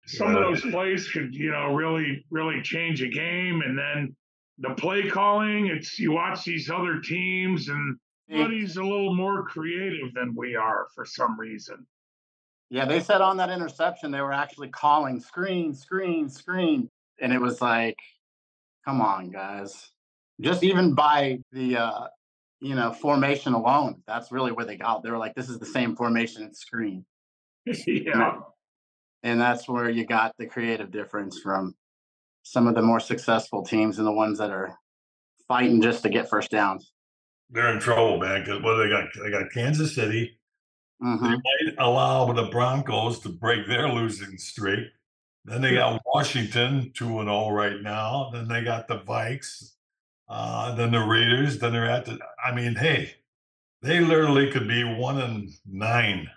some 0.07 0.35
of 0.35 0.41
those 0.41 0.61
plays 0.71 1.09
could, 1.11 1.33
you 1.35 1.51
know, 1.51 1.73
really, 1.75 2.25
really 2.31 2.61
change 2.61 3.01
a 3.03 3.07
game. 3.07 3.61
And 3.61 3.77
then 3.77 4.15
the 4.57 4.73
play 4.75 5.09
calling, 5.09 5.67
it's 5.67 5.99
you 5.99 6.11
watch 6.11 6.43
these 6.43 6.69
other 6.69 6.99
teams 7.01 7.69
and 7.69 7.97
everybody's 8.29 8.77
a 8.77 8.83
little 8.83 9.15
more 9.15 9.43
creative 9.43 10.13
than 10.13 10.33
we 10.35 10.55
are 10.55 10.87
for 10.93 11.05
some 11.05 11.39
reason. 11.39 11.85
Yeah, 12.69 12.85
they 12.85 12.99
said 12.99 13.21
on 13.21 13.37
that 13.37 13.51
interception 13.51 14.11
they 14.11 14.21
were 14.21 14.33
actually 14.33 14.69
calling 14.69 15.19
screen, 15.19 15.73
screen, 15.73 16.29
screen, 16.29 16.89
and 17.21 17.31
it 17.31 17.39
was 17.39 17.61
like, 17.61 17.97
come 18.83 19.01
on, 19.01 19.29
guys. 19.29 19.91
Just 20.41 20.63
even 20.63 20.95
by 20.95 21.39
the 21.51 21.77
uh, 21.77 22.07
you 22.59 22.75
know 22.75 22.91
formation 22.91 23.53
alone, 23.53 24.01
that's 24.07 24.31
really 24.31 24.51
where 24.51 24.65
they 24.65 24.77
got. 24.77 25.03
They 25.03 25.11
were 25.11 25.17
like, 25.17 25.35
this 25.35 25.49
is 25.49 25.59
the 25.59 25.65
same 25.65 25.95
formation 25.95 26.43
at 26.43 26.55
screen, 26.55 27.05
yeah. 27.65 28.39
and 29.23 29.39
that's 29.39 29.69
where 29.69 29.89
you 29.89 30.05
got 30.05 30.33
the 30.37 30.47
creative 30.47 30.91
difference 30.91 31.39
from 31.39 31.75
some 32.43 32.67
of 32.67 32.75
the 32.75 32.81
more 32.81 32.99
successful 32.99 33.63
teams 33.63 33.97
and 33.97 34.07
the 34.07 34.11
ones 34.11 34.39
that 34.39 34.51
are 34.51 34.77
fighting 35.47 35.81
just 35.81 36.03
to 36.03 36.09
get 36.09 36.29
first 36.29 36.51
downs. 36.51 36.91
They're 37.49 37.73
in 37.73 37.79
trouble, 37.79 38.19
man. 38.19 38.41
Because 38.43 38.61
what 38.61 38.75
they 38.77 38.89
got? 38.89 39.05
They 39.23 39.31
got 39.31 39.51
Kansas 39.51 39.95
City. 39.95 40.39
They 41.21 41.29
hmm 41.29 41.35
might 41.35 41.75
allow 41.79 42.31
the 42.33 42.45
Broncos 42.45 43.19
to 43.21 43.29
break 43.29 43.67
their 43.67 43.89
losing 43.89 44.37
streak. 44.37 44.87
Then 45.45 45.61
they 45.61 45.73
got 45.75 46.01
Washington 46.05 46.91
two 46.95 47.19
and 47.19 47.29
zero 47.29 47.49
right 47.51 47.81
now. 47.81 48.29
Then 48.33 48.47
they 48.47 48.63
got 48.63 48.87
the 48.87 48.99
Vikes. 48.99 49.73
Uh, 50.27 50.75
then 50.75 50.91
the 50.91 50.99
Raiders. 51.01 51.59
Then 51.59 51.73
they're 51.73 51.89
at 51.89 52.05
the. 52.05 52.19
I 52.43 52.53
mean, 52.53 52.75
hey, 52.75 53.15
they 53.81 53.99
literally 53.99 54.51
could 54.51 54.67
be 54.67 54.83
one 54.83 55.19
and 55.21 55.49
nine. 55.65 56.29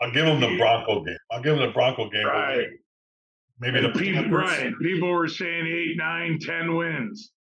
I'll 0.00 0.12
give 0.12 0.26
them 0.26 0.40
the 0.40 0.56
Bronco 0.58 1.04
game. 1.04 1.16
I'll 1.30 1.42
give 1.42 1.56
them 1.56 1.66
the 1.66 1.72
Bronco 1.72 2.10
game. 2.10 2.26
Right. 2.26 2.68
Maybe 3.60 3.78
And 3.78 3.86
the 3.86 3.98
people. 3.98 4.24
People 4.80 5.10
were 5.10 5.28
saying 5.28 5.66
eight, 5.66 5.96
nine, 5.96 6.38
ten 6.40 6.74
wins. 6.74 7.32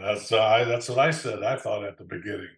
That's 0.00 0.32
uh, 0.32 0.42
I, 0.42 0.64
that's 0.64 0.88
what 0.88 0.98
I 0.98 1.10
said. 1.10 1.42
I 1.42 1.56
thought 1.56 1.84
at 1.84 1.98
the 1.98 2.04
beginning. 2.04 2.48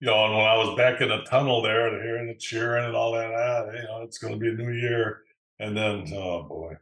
You 0.00 0.08
know, 0.08 0.26
and 0.26 0.34
when 0.34 0.44
I 0.44 0.56
was 0.56 0.76
back 0.76 1.00
in 1.00 1.08
the 1.08 1.22
tunnel 1.22 1.62
there 1.62 1.88
and 1.88 2.02
hearing 2.02 2.28
the 2.28 2.34
cheering 2.34 2.84
and 2.84 2.94
all 2.94 3.12
that, 3.12 3.32
ah, 3.32 3.64
you 3.72 3.82
know, 3.84 4.02
it's 4.02 4.18
going 4.18 4.34
to 4.34 4.38
be 4.38 4.48
a 4.48 4.52
new 4.52 4.72
year. 4.72 5.22
And 5.58 5.74
then, 5.74 6.12
oh 6.14 6.42
boy, 6.42 6.74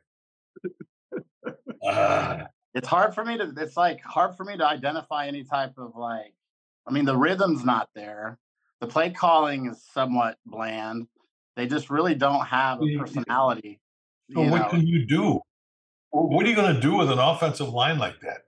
ah, 1.87 2.47
it's 2.75 2.89
hard 2.89 3.15
for 3.15 3.25
me 3.25 3.39
to 3.39 3.53
it's 3.57 3.77
like 3.77 4.03
hard 4.03 4.37
for 4.37 4.45
me 4.45 4.57
to 4.57 4.67
identify 4.67 5.27
any 5.27 5.45
type 5.45 5.75
of 5.77 5.95
like 5.95 6.35
i 6.89 6.93
mean 6.93 7.05
the 7.05 7.17
rhythm's 7.17 7.65
not 7.65 7.89
there 7.95 8.37
the 8.81 8.87
play 8.87 9.11
calling 9.11 9.67
is 9.67 9.85
somewhat 9.93 10.37
bland 10.45 11.07
they 11.55 11.69
just 11.69 11.89
really 11.89 12.17
don't 12.17 12.45
have 12.45 12.83
a 12.83 12.99
personality 12.99 13.79
so 14.33 14.41
what 14.43 14.63
know. 14.63 14.69
can 14.69 14.87
you 14.87 15.05
do? 15.05 15.41
What 16.11 16.47
are 16.47 16.49
you 16.49 16.57
going 16.57 16.75
to 16.75 16.81
do 16.81 16.97
with 16.97 17.11
an 17.11 17.19
offensive 17.19 17.69
line 17.69 17.99
like 17.99 18.21
that? 18.21 18.45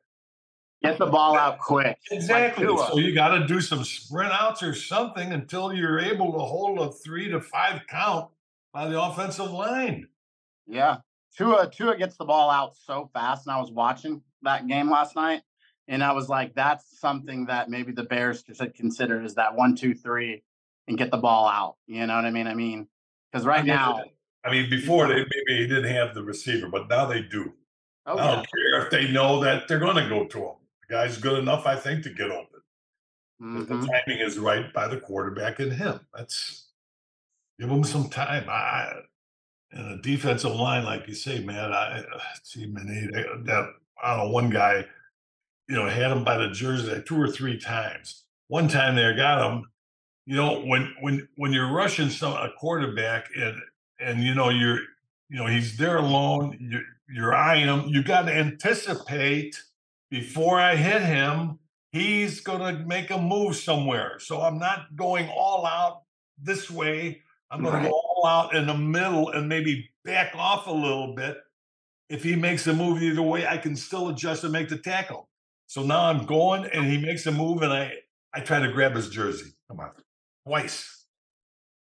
Get 0.90 0.99
the 0.99 1.07
ball 1.07 1.37
out 1.37 1.59
quick 1.59 1.99
Exactly. 2.11 2.64
Tua. 2.64 2.88
so 2.90 2.99
you 2.99 3.14
got 3.14 3.37
to 3.38 3.46
do 3.46 3.61
some 3.61 3.85
sprint 3.85 4.33
outs 4.33 4.62
or 4.62 4.75
something 4.75 5.33
until 5.33 5.72
you're 5.72 5.99
able 5.99 6.33
to 6.33 6.38
hold 6.38 6.79
a 6.79 6.92
three 6.92 7.29
to 7.31 7.40
five 7.40 7.83
count 7.88 8.31
by 8.72 8.88
the 8.88 9.01
offensive 9.01 9.51
line. 9.51 10.07
yeah 10.66 10.99
Tua, 11.37 11.70
Tua 11.70 11.96
gets 11.96 12.16
the 12.16 12.25
ball 12.25 12.51
out 12.51 12.75
so 12.77 13.11
fast 13.12 13.46
and 13.46 13.55
i 13.55 13.61
was 13.61 13.70
watching 13.70 14.22
that 14.42 14.66
game 14.66 14.90
last 14.90 15.16
night 15.16 15.42
and 15.88 16.03
i 16.03 16.12
was 16.12 16.29
like 16.29 16.55
that's 16.55 16.99
something 16.99 17.46
that 17.46 17.68
maybe 17.70 17.92
the 17.92 18.05
bears 18.05 18.44
should 18.55 18.75
consider 18.75 19.22
is 19.22 19.35
that 19.35 19.55
one 19.55 19.75
two 19.75 19.94
three 19.94 20.42
and 20.88 20.96
get 20.99 21.11
the 21.11 21.16
ball 21.16 21.46
out 21.49 21.77
you 21.87 22.07
know 22.07 22.16
what 22.16 22.25
i 22.25 22.31
mean 22.31 22.46
i 22.46 22.55
mean 22.55 22.87
because 23.31 23.46
right 23.46 23.64
now 23.64 24.03
I 24.46 24.51
mean, 24.51 24.70
before 24.70 25.09
they 25.09 25.14
maybe 25.14 25.61
he 25.61 25.66
didn't 25.66 25.92
have 25.92 26.14
the 26.14 26.22
receiver, 26.22 26.68
but 26.68 26.88
now 26.88 27.07
they 27.07 27.20
do. 27.20 27.53
oh 28.07 28.16
I 28.16 28.37
don't 28.37 28.46
care 28.49 28.85
if 28.85 28.90
they 28.90 29.11
know 29.11 29.40
that 29.40 29.66
they're 29.66 29.81
going 29.81 29.96
to 29.96 30.09
go 30.09 30.25
to 30.25 30.38
him. 30.38 30.55
The 30.88 30.94
guy's 30.94 31.18
good 31.18 31.38
enough, 31.38 31.66
I 31.66 31.77
think, 31.77 32.03
to 32.05 32.11
get 32.11 32.31
open. 32.31 32.61
If 33.40 33.46
Mhm. 33.46 33.68
the 33.68 33.87
timing 33.87 34.20
is 34.20 34.38
right 34.38 34.72
by 34.72 34.88
the 34.88 35.01
quarterback 35.01 35.61
and 35.61 35.72
him. 35.72 36.01
That's 36.14 36.68
give 37.59 37.70
him 37.70 37.85
some 37.85 38.09
time. 38.09 38.49
I 38.49 39.03
and 39.72 39.99
a 39.99 40.03
defensive 40.03 40.55
line, 40.55 40.85
like 40.85 41.07
you 41.09 41.14
say, 41.14 41.40
man. 41.40 41.72
I 41.72 42.05
see, 42.42 42.66
man, 42.66 42.87
they, 42.87 43.22
that 43.44 43.75
I 44.03 44.16
don't 44.16 44.27
know. 44.27 44.31
One 44.33 44.51
guy, 44.51 44.87
you 45.68 45.75
know, 45.77 45.88
had 45.88 46.12
him 46.12 46.25
by 46.25 46.38
the 46.38 46.51
jersey 46.51 46.92
like 46.94 47.07
two 47.07 47.20
or 47.20 47.29
three 47.29 47.59
times. 47.59 48.25
One 48.49 48.68
time 48.68 48.94
they 48.94 49.14
got 49.14 49.51
him. 49.51 49.70
You 50.25 50.37
know, 50.37 50.61
when 50.64 50.94
when 51.01 51.29
when 51.37 51.53
you're 51.53 51.72
rushing 51.72 52.09
some 52.11 52.33
a 52.33 52.51
quarterback 52.59 53.29
and 53.37 53.61
and 54.01 54.22
you 54.22 54.35
know 54.35 54.49
you're 54.51 54.81
you 55.29 55.37
know 55.38 55.46
he's 55.46 55.77
there 55.77 55.96
alone. 55.99 56.57
You're 56.61 56.83
you're 57.09 57.35
eyeing 57.35 57.66
him. 57.66 57.88
You 57.88 58.03
got 58.03 58.22
to 58.22 58.33
anticipate 58.33 59.62
before 60.11 60.61
I 60.61 60.77
hit 60.77 61.03
him 61.03 61.59
he's 61.92 62.40
going 62.40 62.61
to 62.77 62.85
make 62.85 63.11
a 63.11 63.16
move 63.16 63.57
somewhere. 63.57 64.19
So 64.19 64.42
I'm 64.42 64.59
not 64.59 64.95
going 64.97 65.31
all 65.31 65.64
out 65.64 66.03
this 66.37 66.71
way. 66.71 67.23
I'm 67.51 67.62
going 67.62 67.73
Right. 67.75 67.85
to 67.85 67.88
go 67.88 67.95
all 67.95 68.27
out 68.27 68.55
in 68.55 68.66
the 68.66 68.75
middle 68.77 69.31
and 69.31 69.49
maybe 69.49 69.88
back 70.05 70.33
off 70.35 70.66
a 70.66 70.71
little 70.73 71.14
bit. 71.14 71.38
If 72.11 72.23
he 72.23 72.37
makes 72.37 72.66
a 72.66 72.75
move 72.75 73.03
either 73.03 73.23
way, 73.23 73.47
I 73.47 73.57
can 73.57 73.75
still 73.77 74.11
adjust 74.11 74.45
and 74.45 74.53
make 74.53 74.69
the 74.69 74.77
tackle. 74.77 75.31
So 75.69 75.83
now 75.83 76.03
I'm 76.11 76.27
going 76.27 76.66
and 76.66 76.85
he 76.85 76.99
makes 76.99 77.25
a 77.27 77.33
move 77.33 77.62
and 77.62 77.73
I 77.73 77.95
I 78.35 78.40
try 78.40 78.59
to 78.61 78.71
grab 78.71 78.95
his 78.95 79.09
jersey. 79.09 79.53
Come 79.69 79.81
on. 79.81 79.92
Twice. 80.47 81.07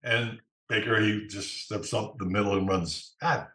And 0.03 0.39
Baker, 0.69 0.99
he 1.01 1.25
just 1.27 1.65
steps 1.65 1.91
up 1.93 2.19
the 2.19 2.25
middle 2.25 2.55
and 2.55 2.67
runs. 2.67 3.15
God. 3.19 3.47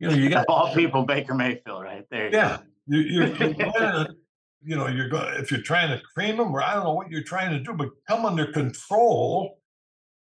You 0.00 0.08
know, 0.08 0.14
you 0.16 0.30
got 0.36 0.46
all 0.48 0.74
people, 0.74 1.04
Baker 1.04 1.34
Mayfield, 1.34 1.84
right 1.84 2.04
there. 2.10 2.32
yeah, 2.32 2.56
go. 2.56 2.62
You, 2.86 3.00
you're, 3.00 3.26
you're 3.36 3.52
gonna, 3.52 4.08
you 4.62 4.76
know, 4.76 4.86
you're 4.88 5.08
going 5.08 5.34
if 5.40 5.50
you're 5.50 5.62
trying 5.62 5.96
to 5.96 6.02
cream 6.14 6.36
them, 6.36 6.54
or 6.54 6.62
I 6.62 6.74
don't 6.74 6.84
know 6.84 6.94
what 6.94 7.10
you're 7.10 7.22
trying 7.22 7.50
to 7.52 7.60
do, 7.60 7.72
but 7.72 7.90
come 8.08 8.24
under 8.24 8.46
control. 8.46 9.58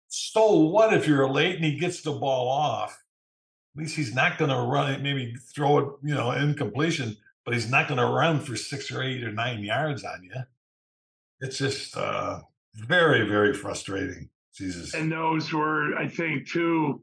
So 0.08 0.54
what 0.54 0.94
if 0.94 1.06
you're 1.06 1.28
late 1.28 1.56
and 1.56 1.64
he 1.64 1.78
gets 1.78 2.02
the 2.02 2.12
ball 2.12 2.48
off? 2.48 2.92
At 3.76 3.82
least 3.82 3.96
he's 3.96 4.14
not 4.14 4.38
going 4.38 4.50
to 4.50 4.56
run 4.56 4.90
it. 4.92 5.02
Maybe 5.02 5.34
throw 5.54 5.78
it, 5.78 5.88
you 6.02 6.14
know, 6.14 6.30
incompletion, 6.32 7.16
but 7.44 7.54
he's 7.54 7.70
not 7.70 7.88
going 7.88 8.00
to 8.00 8.06
run 8.06 8.40
for 8.40 8.56
six 8.56 8.90
or 8.90 9.02
eight 9.02 9.22
or 9.22 9.32
nine 9.32 9.62
yards 9.62 10.04
on 10.04 10.22
you. 10.22 10.42
It's 11.40 11.58
just 11.58 11.96
uh, 11.96 12.40
very, 12.74 13.28
very 13.28 13.52
frustrating. 13.52 14.30
Jesus, 14.54 14.94
And 14.94 15.12
those 15.12 15.52
were, 15.52 15.96
I 15.96 16.08
think, 16.08 16.48
two 16.48 17.02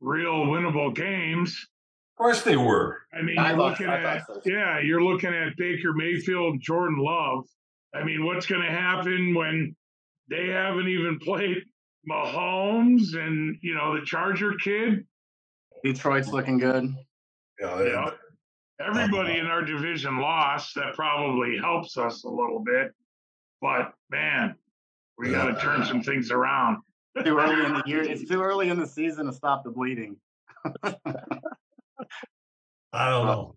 real 0.00 0.46
winnable 0.46 0.94
games. 0.94 1.68
Course 2.18 2.42
they 2.42 2.56
were. 2.56 2.98
I 3.12 3.22
mean, 3.22 3.38
I 3.38 3.48
you're 3.50 3.56
thought- 3.58 3.70
looking 3.70 3.88
I 3.88 4.02
at 4.16 4.26
so. 4.26 4.40
yeah, 4.44 4.80
you're 4.80 5.02
looking 5.02 5.32
at 5.34 5.56
Baker 5.56 5.92
Mayfield, 5.94 6.60
Jordan 6.60 6.98
Love. 6.98 7.44
I 7.94 8.04
mean, 8.04 8.26
what's 8.26 8.46
going 8.46 8.62
to 8.62 8.70
happen 8.70 9.34
when 9.34 9.74
they 10.28 10.48
haven't 10.48 10.88
even 10.88 11.18
played 11.20 11.58
Mahomes 12.10 13.14
and 13.14 13.56
you 13.62 13.74
know 13.74 13.98
the 13.98 14.04
Charger 14.04 14.54
kid? 14.62 15.06
Detroit's 15.84 16.28
looking 16.28 16.58
good. 16.58 16.84
You 16.84 17.66
know, 17.66 17.78
they- 17.78 17.90
Yeah. 17.90 18.10
Everybody 18.80 19.38
in 19.38 19.46
our 19.46 19.62
division 19.64 20.18
lost. 20.18 20.76
That 20.76 20.94
probably 20.94 21.56
helps 21.58 21.96
us 21.98 22.22
a 22.24 22.28
little 22.28 22.62
bit, 22.64 22.92
but 23.60 23.92
man, 24.10 24.54
we 25.18 25.30
got 25.32 25.46
to 25.52 25.60
turn 25.60 25.84
some 25.84 26.00
things 26.00 26.30
around. 26.30 26.78
Too 27.24 27.36
early 27.36 27.64
in 27.66 27.72
the 27.74 27.82
year. 27.86 28.02
It's 28.02 28.28
too 28.28 28.40
early 28.40 28.68
in 28.68 28.78
the 28.78 28.86
season 28.86 29.26
to 29.26 29.32
stop 29.32 29.64
the 29.64 29.70
bleeding. 29.70 30.16
I 32.92 33.10
don't 33.10 33.26
know. 33.26 33.56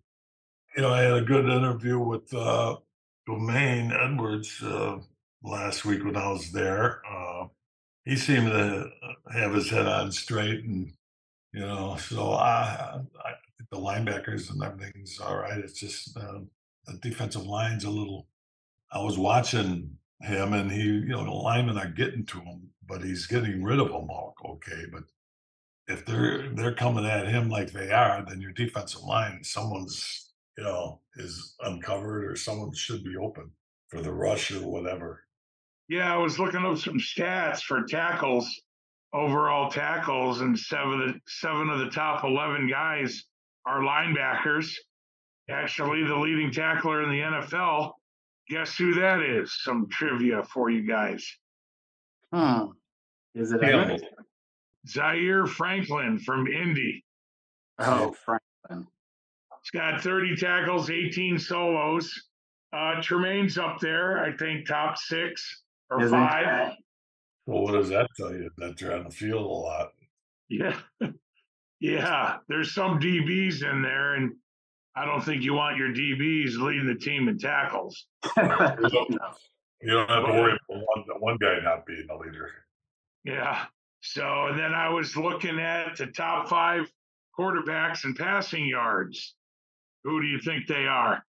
You 0.75 0.83
know, 0.83 0.91
I 0.91 1.01
had 1.01 1.13
a 1.13 1.21
good 1.21 1.45
interview 1.45 1.99
with 1.99 2.33
uh, 2.33 2.77
Domain 3.27 3.91
Edwards 3.91 4.61
uh, 4.63 4.99
last 5.43 5.85
week 5.85 6.03
when 6.03 6.17
I 6.17 6.31
was 6.31 6.51
there. 6.51 7.01
Uh, 7.09 7.47
he 8.05 8.15
seemed 8.15 8.47
to 8.47 8.89
have 9.33 9.53
his 9.53 9.69
head 9.69 9.87
on 9.87 10.11
straight, 10.11 10.63
and 10.63 10.93
you 11.53 11.61
know, 11.61 11.97
so 11.97 12.31
I, 12.33 13.01
I 13.25 13.33
the 13.71 13.77
linebackers 13.77 14.51
and 14.51 14.63
everything's 14.63 15.19
all 15.19 15.37
right. 15.37 15.57
It's 15.57 15.79
just 15.79 16.17
uh, 16.17 16.39
the 16.87 16.93
defensive 17.01 17.45
line's 17.45 17.85
a 17.85 17.89
little. 17.89 18.27
I 18.91 18.99
was 19.01 19.17
watching 19.17 19.97
him, 20.21 20.53
and 20.53 20.71
he, 20.71 20.83
you 20.83 21.07
know, 21.07 21.23
the 21.23 21.31
linemen 21.31 21.77
are 21.77 21.87
getting 21.87 22.25
to 22.27 22.39
him, 22.41 22.69
but 22.87 23.03
he's 23.03 23.27
getting 23.27 23.63
rid 23.63 23.79
of 23.79 23.87
them 23.87 24.09
all 24.09 24.35
okay. 24.45 24.83
But 24.91 25.03
if 25.91 26.05
they're 26.05 26.49
they're 26.53 26.73
coming 26.73 27.05
at 27.05 27.27
him 27.27 27.49
like 27.49 27.71
they 27.71 27.91
are, 27.91 28.23
then 28.27 28.41
your 28.41 28.51
defensive 28.51 29.03
line, 29.03 29.43
someone's, 29.43 30.31
you 30.57 30.63
know, 30.63 31.01
is 31.15 31.55
uncovered 31.61 32.25
or 32.25 32.35
someone 32.35 32.73
should 32.73 33.03
be 33.03 33.15
open 33.17 33.51
for 33.89 34.01
the 34.01 34.11
rush 34.11 34.51
or 34.51 34.67
whatever. 34.67 35.23
Yeah, 35.89 36.13
I 36.13 36.17
was 36.17 36.39
looking 36.39 36.65
up 36.65 36.77
some 36.77 36.99
stats 36.99 37.61
for 37.61 37.83
tackles, 37.83 38.49
overall 39.13 39.69
tackles, 39.69 40.41
and 40.41 40.57
seven 40.57 41.01
of 41.01 41.13
the, 41.13 41.19
seven 41.27 41.69
of 41.69 41.79
the 41.79 41.89
top 41.89 42.23
eleven 42.23 42.69
guys 42.69 43.25
are 43.65 43.81
linebackers. 43.81 44.73
Actually, 45.49 46.03
the 46.05 46.15
leading 46.15 46.51
tackler 46.51 47.03
in 47.03 47.09
the 47.09 47.19
NFL. 47.19 47.91
Guess 48.47 48.77
who 48.77 48.93
that 48.95 49.21
is? 49.21 49.53
Some 49.63 49.87
trivia 49.89 50.43
for 50.43 50.69
you 50.69 50.87
guys. 50.87 51.25
Hmm. 52.33 52.67
Is 53.35 53.51
it? 53.51 53.61
Yeah. 53.61 53.97
Emmett? 54.85 54.93
Zaire 54.93 55.45
Franklin 55.45 56.19
from 56.19 56.47
Indy. 56.47 57.03
Oh, 57.79 58.13
Franklin. 58.25 58.87
He's 59.63 59.71
got 59.79 60.01
30 60.01 60.35
tackles, 60.35 60.89
18 60.89 61.37
solos. 61.39 62.11
Uh, 62.73 63.01
Tremaine's 63.01 63.57
up 63.57 63.79
there, 63.79 64.23
I 64.23 64.35
think, 64.35 64.67
top 64.67 64.97
six 64.97 65.63
or 65.89 66.01
Is 66.01 66.09
he? 66.09 66.15
five. 66.15 66.73
Well, 67.45 67.63
what 67.63 67.73
does 67.73 67.89
that 67.89 68.07
tell 68.17 68.31
you? 68.31 68.49
That 68.57 68.79
you're 68.79 68.95
on 68.95 69.03
the 69.03 69.09
field 69.11 69.45
a 69.45 69.47
lot. 69.47 69.89
Yeah. 70.49 70.77
yeah. 71.79 72.37
There's 72.47 72.73
some 72.73 72.99
DBs 72.99 73.63
in 73.69 73.81
there, 73.81 74.15
and 74.15 74.31
I 74.95 75.05
don't 75.05 75.21
think 75.21 75.43
you 75.43 75.53
want 75.53 75.77
your 75.77 75.89
DBs 75.89 76.57
leading 76.57 76.87
the 76.87 76.95
team 76.95 77.27
in 77.27 77.37
tackles. 77.37 78.05
You 79.83 79.93
don't 79.93 80.09
have 80.09 80.25
to 80.27 80.31
worry 80.31 80.51
about 80.69 80.83
one, 80.95 81.05
one 81.21 81.37
guy 81.41 81.57
not 81.63 81.87
being 81.87 82.05
a 82.11 82.15
leader. 82.15 82.51
Yeah. 83.23 83.65
So, 84.01 84.47
and 84.47 84.59
then 84.59 84.73
I 84.73 84.89
was 84.89 85.15
looking 85.15 85.59
at 85.59 85.95
the 85.97 86.07
top 86.07 86.49
five 86.49 86.91
quarterbacks 87.37 88.03
and 88.03 88.15
passing 88.15 88.65
yards. 88.67 89.35
Who 90.03 90.21
do 90.21 90.27
you 90.27 90.39
think 90.39 90.67
they 90.67 90.85
are? 90.87 91.23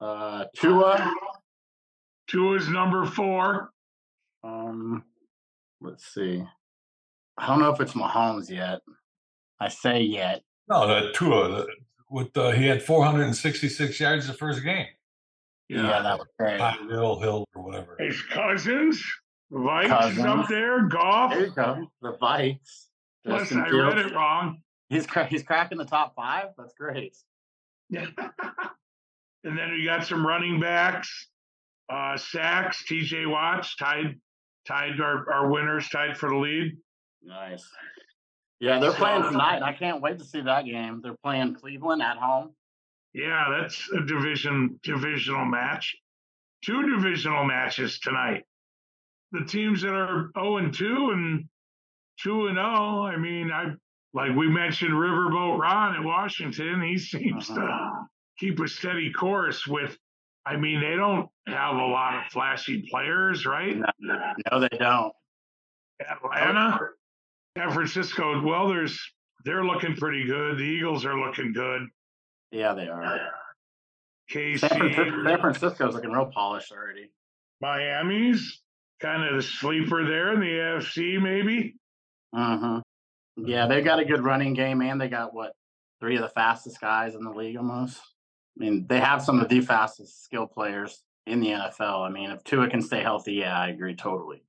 uh, 0.00 0.44
Tua. 0.56 1.12
Tua's 2.28 2.68
number 2.68 3.04
four. 3.06 3.70
Um, 4.42 5.04
let's 5.80 6.06
see. 6.14 6.42
I 7.38 7.46
don't 7.46 7.60
know 7.60 7.72
if 7.72 7.80
it's 7.80 7.92
Mahomes 7.92 8.48
yet. 8.50 8.80
I 9.60 9.68
say 9.68 10.00
yet. 10.02 10.42
No, 10.68 10.86
that 10.86 11.14
Tua, 11.14 11.48
that- 11.56 11.66
with 12.10 12.36
uh, 12.36 12.50
he 12.52 12.66
had 12.66 12.82
466 12.82 13.98
yards 13.98 14.26
the 14.26 14.34
first 14.34 14.62
game. 14.62 14.86
Yeah, 15.68 16.00
that 16.02 16.18
was 16.18 16.28
great. 16.38 16.58
Pine 16.58 16.88
Hill, 16.88 17.18
Hill, 17.18 17.44
or 17.54 17.62
whatever. 17.64 17.96
His 17.98 18.20
cousins, 18.22 19.02
Vikes 19.52 19.88
Cousins. 19.88 20.24
up 20.24 20.48
there. 20.48 20.82
Goff. 20.88 21.32
There 21.32 21.46
you 21.46 21.52
go. 21.52 21.86
The 22.02 22.12
Vikes. 22.14 22.86
Justin 23.26 23.60
I 23.60 23.70
read 23.70 23.98
it 23.98 24.14
wrong. 24.14 24.58
He's 24.88 25.06
cra- 25.06 25.26
he's 25.26 25.42
cracking 25.42 25.78
the 25.78 25.84
top 25.84 26.14
five. 26.14 26.48
That's 26.58 26.74
great. 26.74 27.16
Yeah. 27.88 28.06
and 29.44 29.58
then 29.58 29.70
we 29.72 29.84
got 29.84 30.06
some 30.06 30.26
running 30.26 30.60
backs. 30.60 31.28
Uh 31.88 32.16
sacks, 32.16 32.84
TJ 32.90 33.30
Watts 33.30 33.76
tied 33.76 34.16
tied 34.66 35.00
our, 35.00 35.30
our 35.32 35.50
winners, 35.50 35.88
tied 35.88 36.16
for 36.16 36.30
the 36.30 36.36
lead. 36.36 36.76
Nice. 37.22 37.66
Yeah, 38.60 38.78
they're 38.78 38.92
playing 38.92 39.24
tonight. 39.24 39.62
I 39.62 39.72
can't 39.72 40.00
wait 40.00 40.18
to 40.18 40.24
see 40.24 40.40
that 40.40 40.64
game. 40.64 41.00
They're 41.02 41.16
playing 41.22 41.54
Cleveland 41.54 42.02
at 42.02 42.16
home. 42.16 42.52
Yeah, 43.12 43.46
that's 43.60 43.88
a 43.90 44.04
division 44.04 44.80
divisional 44.82 45.44
match. 45.44 45.96
Two 46.64 46.82
divisional 46.96 47.44
matches 47.44 47.98
tonight. 47.98 48.44
The 49.34 49.44
teams 49.44 49.82
that 49.82 49.92
are 49.92 50.30
0 50.38 50.58
and 50.58 50.72
2 50.72 51.10
and 51.10 51.44
2 52.22 52.46
and 52.46 52.56
0. 52.56 52.62
I 53.02 53.16
mean, 53.16 53.50
I 53.50 53.72
like 54.12 54.30
we 54.36 54.46
mentioned 54.48 54.92
Riverboat 54.92 55.58
Ron 55.58 55.96
at 55.96 56.04
Washington. 56.04 56.80
He 56.82 56.96
seems 56.96 57.48
to 57.48 57.60
Uh-huh. 57.60 58.04
keep 58.38 58.60
a 58.60 58.68
steady 58.68 59.12
course 59.12 59.66
with 59.66 59.98
I 60.46 60.56
mean, 60.56 60.80
they 60.80 60.94
don't 60.94 61.28
have 61.48 61.74
a 61.74 61.86
lot 61.86 62.14
of 62.24 62.30
flashy 62.30 62.86
players, 62.90 63.44
right? 63.46 63.76
No, 63.98 64.60
they 64.60 64.68
don't. 64.78 65.12
Atlanta, 66.00 66.78
San 67.56 67.70
Francisco. 67.72 68.40
Well, 68.42 68.68
there's 68.68 68.96
they're 69.44 69.64
looking 69.64 69.96
pretty 69.96 70.26
good. 70.26 70.58
The 70.58 70.62
Eagles 70.62 71.04
are 71.04 71.18
looking 71.18 71.52
good. 71.52 71.88
Yeah, 72.52 72.74
they 72.74 72.86
are. 72.88 73.18
KC, 74.30 74.58
San 74.60 74.68
Francisco, 74.78 75.24
San 75.24 75.40
Francisco's 75.40 75.94
looking 75.94 76.12
real 76.12 76.30
polished 76.32 76.70
already. 76.72 77.10
Miami's 77.60 78.60
kind 79.04 79.24
of 79.24 79.36
the 79.36 79.42
sleeper 79.42 80.04
there 80.06 80.32
in 80.32 80.40
the 80.40 80.46
AFC, 80.46 81.20
maybe. 81.20 81.74
hmm 82.34 82.78
Yeah, 83.36 83.66
they've 83.66 83.84
got 83.84 84.00
a 84.00 84.04
good 84.04 84.24
running 84.24 84.54
game, 84.54 84.80
and 84.80 85.00
they 85.00 85.08
got 85.08 85.34
what 85.34 85.52
three 86.00 86.16
of 86.16 86.22
the 86.22 86.28
fastest 86.28 86.80
guys 86.80 87.14
in 87.14 87.22
the 87.22 87.30
league 87.30 87.56
almost. 87.56 87.98
I 87.98 88.64
mean, 88.64 88.86
they 88.88 89.00
have 89.00 89.22
some 89.22 89.40
of 89.40 89.48
the 89.48 89.60
fastest 89.60 90.24
skill 90.24 90.46
players 90.46 91.02
in 91.26 91.40
the 91.40 91.48
NFL. 91.48 92.06
I 92.06 92.10
mean, 92.10 92.30
if 92.30 92.42
Tua 92.44 92.68
can 92.68 92.80
stay 92.80 93.02
healthy, 93.02 93.34
yeah, 93.34 93.58
I 93.58 93.68
agree 93.68 93.94
totally. 93.94 94.42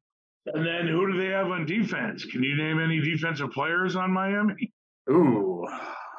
And 0.46 0.65
then 0.65 0.88
who 0.88 1.12
do 1.12 1.18
they 1.18 1.30
have 1.30 1.48
on 1.48 1.65
defense? 1.65 2.24
Can 2.26 2.44
you 2.44 2.56
name 2.56 2.80
any 2.80 3.00
defensive 3.00 3.52
players 3.52 3.96
on 3.96 4.12
Miami? 4.12 4.72
Ooh, 5.10 5.65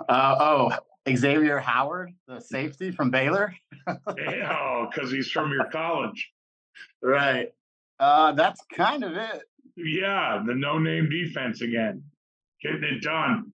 uh, 0.09 0.37
oh, 0.41 0.73
Xavien 1.07 1.61
Howard, 1.63 2.13
the 2.27 2.41
safety 2.41 2.91
from 2.91 3.11
Baylor. 3.11 3.55
oh, 3.87 4.89
because 4.93 5.13
he's 5.13 5.31
from 5.31 5.53
your 5.53 5.65
college. 5.73 6.33
Right. 7.03 7.53
Uh, 7.99 8.33
that's 8.33 8.61
kind 8.75 9.05
of 9.05 9.13
it. 9.17 9.43
Yeah, 9.77 10.43
the 10.47 10.55
no-name 10.55 11.09
defense 11.11 11.61
again, 11.63 12.03
getting 12.63 12.85
it 12.85 13.03
done. 13.03 13.53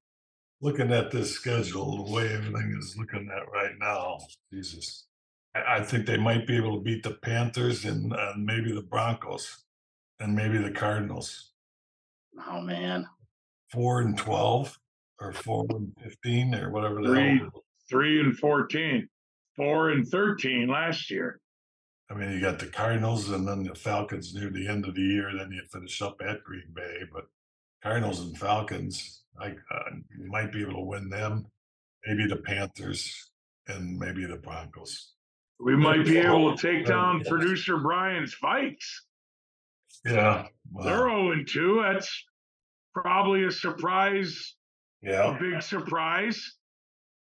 Looking 0.60 0.92
at 0.92 1.10
this 1.10 1.32
schedule, 1.32 2.04
the 2.04 2.12
way 2.12 2.32
everything 2.32 2.76
is 2.78 2.96
looking 2.96 3.28
at 3.34 3.50
right 3.52 3.74
now, 3.80 4.18
Jesus. 4.52 5.06
I, 5.54 5.76
I 5.78 5.82
think 5.82 6.06
they 6.06 6.16
might 6.16 6.46
be 6.46 6.56
able 6.56 6.76
to 6.78 6.82
beat 6.82 7.02
the 7.02 7.14
Panthers 7.22 7.84
and 7.84 8.12
uh, 8.12 8.34
maybe 8.36 8.72
the 8.72 8.82
Broncos 8.82 9.64
and 10.20 10.36
maybe 10.36 10.58
the 10.58 10.70
Cardinals. 10.70 11.50
Oh 12.48 12.60
man. 12.60 13.06
Four 13.70 14.02
and 14.02 14.16
12 14.16 14.78
or 15.20 15.32
four 15.32 15.66
and 15.70 15.92
15 16.02 16.54
or 16.54 16.70
whatever 16.70 17.02
the 17.02 17.08
Three. 17.08 17.38
hell. 17.38 17.64
Three 17.90 18.20
and 18.20 18.38
fourteen, 18.38 19.08
four 19.54 19.90
and 19.90 20.06
thirteen 20.08 20.68
last 20.68 21.10
year. 21.10 21.40
I 22.12 22.14
mean, 22.14 22.32
you 22.32 22.40
got 22.40 22.58
the 22.58 22.66
Cardinals 22.66 23.30
and 23.30 23.48
then 23.48 23.62
the 23.62 23.74
Falcons 23.74 24.34
near 24.34 24.50
the 24.50 24.68
end 24.68 24.86
of 24.86 24.94
the 24.94 25.00
year. 25.00 25.30
Then 25.34 25.50
you 25.50 25.62
finish 25.72 26.02
up 26.02 26.20
at 26.26 26.44
Green 26.44 26.70
Bay, 26.74 26.98
but 27.12 27.24
Cardinals 27.82 28.20
and 28.20 28.36
Falcons, 28.36 29.22
I 29.40 29.46
uh, 29.46 29.90
you 30.18 30.30
might 30.30 30.52
be 30.52 30.60
able 30.60 30.74
to 30.74 30.80
win 30.80 31.08
them. 31.08 31.46
Maybe 32.06 32.26
the 32.26 32.36
Panthers 32.36 33.30
and 33.66 33.98
maybe 33.98 34.26
the 34.26 34.36
Broncos. 34.36 35.12
We 35.58 35.74
might 35.76 36.04
be 36.04 36.18
able 36.18 36.54
to 36.54 36.60
take 36.60 36.86
down 36.86 37.22
producer 37.24 37.78
Brian's 37.78 38.34
fights. 38.34 39.06
Yeah, 40.04 40.48
well, 40.70 40.84
They're 40.84 41.08
0 41.08 41.32
and 41.32 41.48
2. 41.48 41.82
That's 41.82 42.24
probably 42.92 43.44
a 43.44 43.50
surprise, 43.50 44.54
Yeah, 45.00 45.36
a 45.36 45.40
big 45.40 45.62
surprise. 45.62 46.56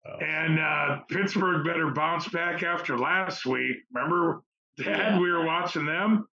Uh, 0.06 0.18
And 0.18 0.60
uh, 0.60 1.02
Pittsburgh 1.10 1.64
better 1.64 1.92
bounce 1.92 2.28
back 2.30 2.64
after 2.64 2.98
last 2.98 3.46
week. 3.46 3.78
Remember, 3.94 4.42
Dad, 4.78 5.20
we 5.20 5.32
were 5.32 5.46
watching 5.46 5.86
them. 5.86 6.28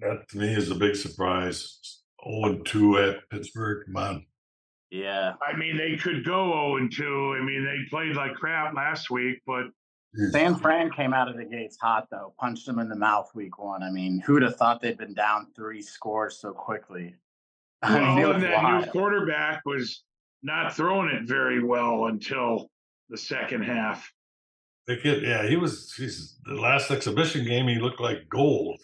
that 0.00 0.28
to 0.30 0.38
me 0.38 0.54
is 0.54 0.70
a 0.70 0.74
big 0.74 0.96
surprise. 0.96 1.78
0 2.24 2.44
and 2.44 2.66
2 2.66 2.98
at 2.98 3.30
Pittsburgh. 3.30 3.86
Come 3.86 3.96
on. 3.96 4.26
Yeah. 4.90 5.34
I 5.46 5.56
mean, 5.56 5.76
they 5.76 5.96
could 5.96 6.24
go 6.24 6.50
0 6.50 6.76
and 6.76 6.92
2. 6.92 7.36
I 7.40 7.44
mean, 7.44 7.64
they 7.64 7.88
played 7.88 8.16
like 8.16 8.34
crap 8.34 8.74
last 8.74 9.10
week, 9.10 9.40
but 9.46 9.66
San 10.32 10.56
Fran 10.56 10.90
came 10.90 11.14
out 11.14 11.28
of 11.28 11.36
the 11.36 11.44
gates 11.44 11.78
hot 11.80 12.08
though, 12.10 12.34
punched 12.38 12.66
them 12.66 12.80
in 12.80 12.88
the 12.88 12.96
mouth 12.96 13.30
week 13.34 13.58
one. 13.58 13.82
I 13.82 13.90
mean, 13.90 14.20
who'd 14.20 14.42
have 14.42 14.56
thought 14.56 14.80
they'd 14.80 14.98
been 14.98 15.14
down 15.14 15.46
three 15.54 15.82
scores 15.82 16.38
so 16.38 16.52
quickly? 16.52 17.14
I 17.82 17.98
mean, 17.98 18.18
well, 18.18 18.32
and 18.32 18.42
that 18.42 18.84
new 18.84 18.90
quarterback 18.90 19.62
was 19.64 20.02
not 20.42 20.74
throwing 20.74 21.08
it 21.10 21.28
very 21.28 21.62
well 21.62 22.06
until 22.06 22.70
the 23.08 23.16
second 23.16 23.62
half. 23.62 24.10
The 24.90 24.96
kid, 25.00 25.22
yeah, 25.22 25.46
he 25.46 25.56
was. 25.56 25.94
He's 25.96 26.36
the 26.44 26.54
last 26.54 26.90
exhibition 26.90 27.44
game. 27.44 27.68
He 27.68 27.78
looked 27.78 28.00
like 28.00 28.28
gold, 28.28 28.80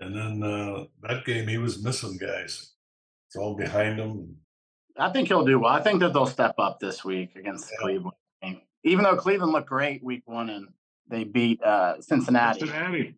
and 0.00 0.16
then 0.16 0.42
uh, 0.42 0.84
that 1.02 1.24
game 1.24 1.46
he 1.46 1.58
was 1.58 1.80
missing 1.84 2.18
guys. 2.20 2.72
It's 3.28 3.36
all 3.36 3.54
behind 3.54 4.00
him. 4.00 4.36
I 4.98 5.10
think 5.10 5.28
he'll 5.28 5.44
do 5.44 5.60
well. 5.60 5.70
I 5.72 5.80
think 5.80 6.00
that 6.00 6.12
they'll 6.12 6.26
step 6.26 6.56
up 6.58 6.80
this 6.80 7.04
week 7.04 7.36
against 7.36 7.70
Yeah. 7.70 7.78
Cleveland. 7.82 8.16
Even 8.84 9.04
though 9.04 9.16
Cleveland 9.16 9.52
looked 9.52 9.68
great 9.68 10.02
week 10.02 10.22
one 10.26 10.50
and 10.50 10.66
they 11.08 11.22
beat 11.22 11.62
uh, 11.62 12.00
Cincinnati. 12.00 12.58
Cincinnati. 12.58 13.14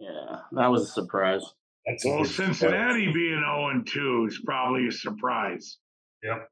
Yeah, 0.00 0.40
that 0.52 0.66
was 0.66 0.88
a 0.88 0.92
surprise. 0.92 1.44
That's 1.86 2.04
a 2.04 2.08
Well, 2.08 2.18
big 2.24 2.26
surprise. 2.32 2.58
Cincinnati 2.58 3.12
being 3.12 3.38
0 3.38 3.68
and 3.68 3.86
2 3.86 4.26
is 4.28 4.42
probably 4.44 4.88
a 4.88 4.92
surprise. 4.92 5.78
Yep. 6.24 6.48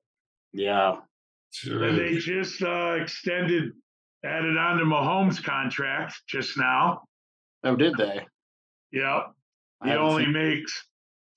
Yeah. 0.53 0.97
Sure 1.51 1.83
And 1.83 1.99
they 1.99 2.19
just 2.19 2.63
uh, 2.63 2.99
extended, 3.01 3.73
added 4.25 4.57
on 4.57 4.79
to 4.79 4.85
Mahomes' 4.85 5.43
contract 5.43 6.15
just 6.29 6.59
now. 6.59 7.03
Oh, 7.65 7.77
did 7.77 7.95
they? 7.97 8.27
Yep. 8.93 9.33
He 9.85 9.91
only 9.93 10.25
seen- 10.25 10.33
makes 10.33 10.85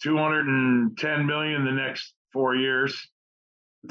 210 0.03 1.25
million 1.25 1.65
the 1.65 1.71
next 1.71 2.13
four 2.33 2.55
years. 2.55 3.07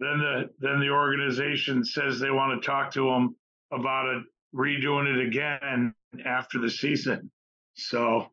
Then 0.00 0.18
the 0.18 0.50
then 0.58 0.80
the 0.80 0.88
organization 0.90 1.84
says 1.84 2.18
they 2.18 2.30
want 2.32 2.60
to 2.60 2.66
talk 2.66 2.90
to 2.94 3.08
him 3.10 3.36
about 3.72 4.08
it 4.16 4.24
redoing 4.54 5.06
it 5.06 5.24
again 5.28 5.94
after 6.26 6.58
the 6.58 6.68
season. 6.68 7.30
So 7.74 8.26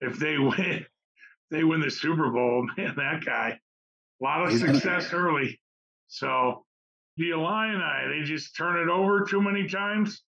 if 0.00 0.18
they 0.18 0.38
win, 0.38 0.86
they 1.50 1.62
win 1.62 1.80
the 1.80 1.90
Super 1.90 2.30
Bowl. 2.30 2.66
Man, 2.78 2.94
that 2.96 3.22
guy, 3.24 3.60
a 4.20 4.24
lot 4.24 4.44
of 4.44 4.50
He's 4.50 4.62
gonna- 4.62 4.74
success 4.74 5.12
early. 5.12 5.60
So 6.08 6.64
the 7.16 7.30
Illini, 7.30 7.78
they 8.08 8.24
just 8.24 8.56
turn 8.56 8.78
it 8.78 8.90
over 8.90 9.24
too 9.24 9.42
many 9.42 9.68
times. 9.68 10.22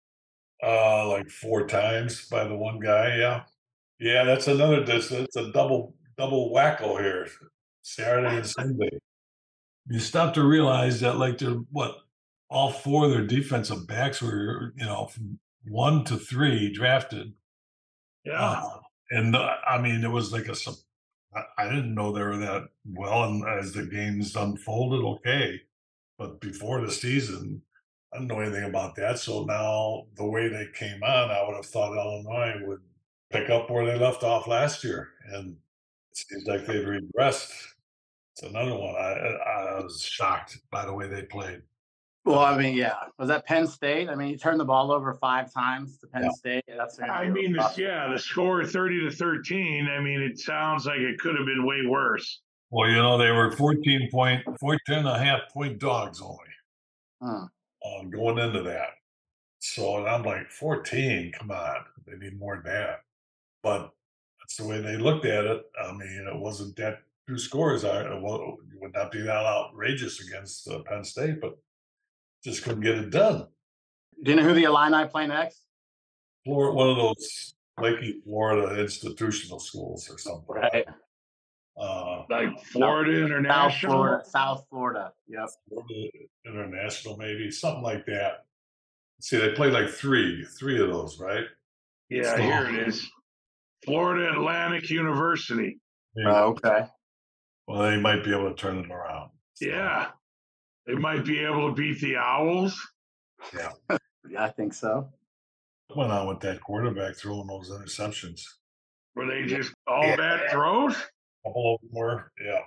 Uh, 0.62 1.08
like 1.08 1.28
four 1.28 1.66
times 1.66 2.26
by 2.28 2.44
the 2.44 2.56
one 2.56 2.78
guy. 2.78 3.16
Yeah, 3.16 3.42
yeah. 3.98 4.24
That's 4.24 4.46
another. 4.48 4.84
That's 4.84 5.10
it's 5.10 5.36
a 5.36 5.52
double 5.52 5.94
double 6.16 6.52
wacko 6.54 7.00
here. 7.00 7.28
Saturday 7.82 8.36
and 8.36 8.46
Sunday. 8.46 8.98
You 9.88 10.00
stop 10.00 10.34
to 10.34 10.42
realize 10.42 11.00
that, 11.00 11.18
like, 11.18 11.38
they're 11.38 11.60
what 11.70 11.98
all 12.48 12.72
four 12.72 13.04
of 13.04 13.10
their 13.10 13.26
defensive 13.26 13.86
backs 13.86 14.20
were, 14.20 14.72
you 14.76 14.84
know, 14.84 15.06
from 15.06 15.38
one 15.68 16.04
to 16.04 16.16
three 16.16 16.72
drafted. 16.72 17.32
Yeah. 18.24 18.40
Uh, 18.40 18.78
and 19.10 19.36
uh, 19.36 19.54
I 19.68 19.80
mean, 19.80 20.02
it 20.02 20.10
was 20.10 20.32
like 20.32 20.48
a. 20.48 20.56
I 21.58 21.64
didn't 21.64 21.94
know 21.94 22.12
they 22.12 22.22
were 22.22 22.38
that 22.38 22.62
well, 22.84 23.24
and 23.24 23.44
as 23.46 23.72
the 23.72 23.84
games 23.84 24.34
unfolded, 24.34 25.04
okay, 25.04 25.60
but 26.18 26.40
before 26.40 26.80
the 26.80 26.90
season, 26.90 27.62
I 28.12 28.18
didn't 28.18 28.28
know 28.28 28.40
anything 28.40 28.64
about 28.64 28.94
that. 28.96 29.18
So 29.18 29.44
now 29.44 30.04
the 30.16 30.24
way 30.26 30.48
they 30.48 30.66
came 30.74 31.02
on, 31.02 31.30
I 31.30 31.44
would 31.46 31.56
have 31.56 31.66
thought 31.66 31.96
Illinois 31.96 32.66
would 32.66 32.80
pick 33.30 33.50
up 33.50 33.70
where 33.70 33.84
they 33.84 33.98
left 33.98 34.22
off 34.22 34.46
last 34.46 34.84
year, 34.84 35.08
and 35.32 35.56
it 36.12 36.16
seems 36.16 36.46
like 36.46 36.66
they've 36.66 36.86
regressed. 36.86 37.52
It's 38.32 38.42
another 38.42 38.74
one. 38.76 38.94
I 38.94 39.12
I 39.12 39.62
I 39.78 39.82
was 39.82 40.02
shocked 40.02 40.58
by 40.70 40.84
the 40.86 40.92
way 40.94 41.08
they 41.08 41.22
played. 41.22 41.62
well, 42.24 42.40
I 42.40 42.56
mean, 42.56 42.76
yeah. 42.76 42.94
Was 43.18 43.28
that 43.28 43.46
Penn 43.46 43.66
State? 43.66 44.08
I 44.10 44.14
mean, 44.14 44.28
you 44.28 44.36
turned 44.38 44.60
the 44.60 44.64
ball 44.64 44.92
over 44.92 45.14
five 45.14 45.52
times 45.52 45.98
to 45.98 46.06
Penn 46.06 46.24
Yeah. 46.24 46.30
State. 46.30 46.64
That's 46.68 46.98
I 47.00 47.28
mean, 47.28 47.52
the, 47.52 47.72
yeah, 47.76 48.10
the 48.12 48.18
score 48.18 48.64
30 48.64 49.08
to 49.08 49.10
13. 49.10 49.88
I 49.88 50.00
mean, 50.00 50.20
it 50.20 50.38
sounds 50.38 50.86
like 50.86 50.98
it 50.98 51.18
could 51.18 51.36
have 51.36 51.46
been 51.46 51.64
way 51.64 51.82
worse. 51.86 52.42
Well, 52.70 52.88
you 52.88 52.96
know, 52.96 53.16
they 53.16 53.30
were 53.30 53.52
14 53.52 54.10
point, 54.10 54.44
14 54.58 54.80
and 54.98 55.08
a 55.08 55.18
half 55.18 55.40
point 55.52 55.78
dogs 55.78 56.20
only. 56.20 56.38
Hmm. 57.22 57.44
um, 57.86 58.10
going 58.10 58.38
into 58.38 58.62
that. 58.62 58.90
So 59.60 59.98
and 59.98 60.08
I'm 60.08 60.22
like, 60.22 60.50
14, 60.50 61.32
come 61.32 61.50
on, 61.50 61.76
they 62.06 62.16
need 62.16 62.38
more 62.38 62.56
than 62.62 62.72
that. 62.72 63.00
But 63.62 63.90
that's 64.40 64.56
the 64.56 64.66
way 64.66 64.80
they 64.80 64.96
looked 64.96 65.24
at 65.24 65.44
it. 65.44 65.62
I 65.82 65.92
mean, 65.92 66.28
it 66.32 66.38
wasn't 66.38 66.76
that 66.76 66.98
two 67.26 67.38
scores. 67.38 67.84
I 67.84 68.02
it 68.02 68.22
would 68.22 68.92
not 68.94 69.10
be 69.10 69.22
that 69.22 69.46
outrageous 69.46 70.20
against 70.26 70.68
uh, 70.68 70.80
Penn 70.80 71.04
State, 71.04 71.40
but 71.40 71.58
just 72.44 72.62
couldn't 72.62 72.82
get 72.82 72.98
it 72.98 73.10
done. 73.10 73.46
Do 74.22 74.30
you 74.30 74.36
know 74.36 74.44
who 74.44 74.54
the 74.54 74.64
Illini 74.64 75.08
play 75.08 75.26
next? 75.26 75.62
Florida, 76.44 76.74
one 76.74 76.90
of 76.90 76.96
those 76.96 77.54
Lakey, 77.80 78.22
Florida 78.24 78.80
institutional 78.80 79.58
schools 79.58 80.08
or 80.10 80.18
something. 80.18 80.44
Right. 80.48 80.86
Uh, 81.78 82.24
Like 82.30 82.58
Florida 82.64 83.12
South 83.20 83.26
International. 83.30 83.92
Florida. 83.92 84.24
South 84.24 84.66
Florida. 84.70 85.12
Yep. 85.28 85.48
Florida 85.68 86.08
International, 86.46 87.16
maybe 87.18 87.50
something 87.50 87.82
like 87.82 88.06
that. 88.06 88.44
See, 89.20 89.36
they 89.38 89.52
played 89.52 89.72
like 89.72 89.88
three, 89.90 90.44
three 90.58 90.80
of 90.82 90.88
those, 90.88 91.18
right? 91.20 91.44
Yeah, 92.08 92.38
here 92.38 92.68
it 92.68 92.88
is. 92.88 93.06
Florida 93.84 94.32
Atlantic 94.32 94.88
University. 94.90 95.80
Maybe. 96.14 96.28
Oh, 96.28 96.48
okay. 96.50 96.86
Well, 97.66 97.82
they 97.82 97.98
might 98.00 98.24
be 98.24 98.32
able 98.32 98.48
to 98.48 98.54
turn 98.54 98.78
it 98.78 98.90
around. 98.90 99.30
So, 99.54 99.66
Yeah. 99.66 100.08
They 100.86 100.94
might 100.94 101.24
be 101.24 101.40
able 101.40 101.68
to 101.68 101.74
beat 101.74 102.00
the 102.00 102.16
Owls. 102.16 102.80
Yeah, 103.54 103.72
I 104.38 104.48
think 104.50 104.72
so. 104.72 105.08
What 105.88 105.98
went 105.98 106.12
on 106.12 106.28
with 106.28 106.40
that 106.40 106.60
quarterback 106.60 107.16
throwing 107.16 107.48
those 107.48 107.70
interceptions. 107.70 108.42
Were 109.16 109.26
they 109.26 109.46
just 109.46 109.74
all 109.88 110.04
Yeah. 110.04 110.16
bad 110.16 110.50
throws? 110.52 110.96
Couple 111.46 111.74
of 111.74 111.80
them 111.80 111.90
were, 111.92 112.32
yeah. 112.44 112.60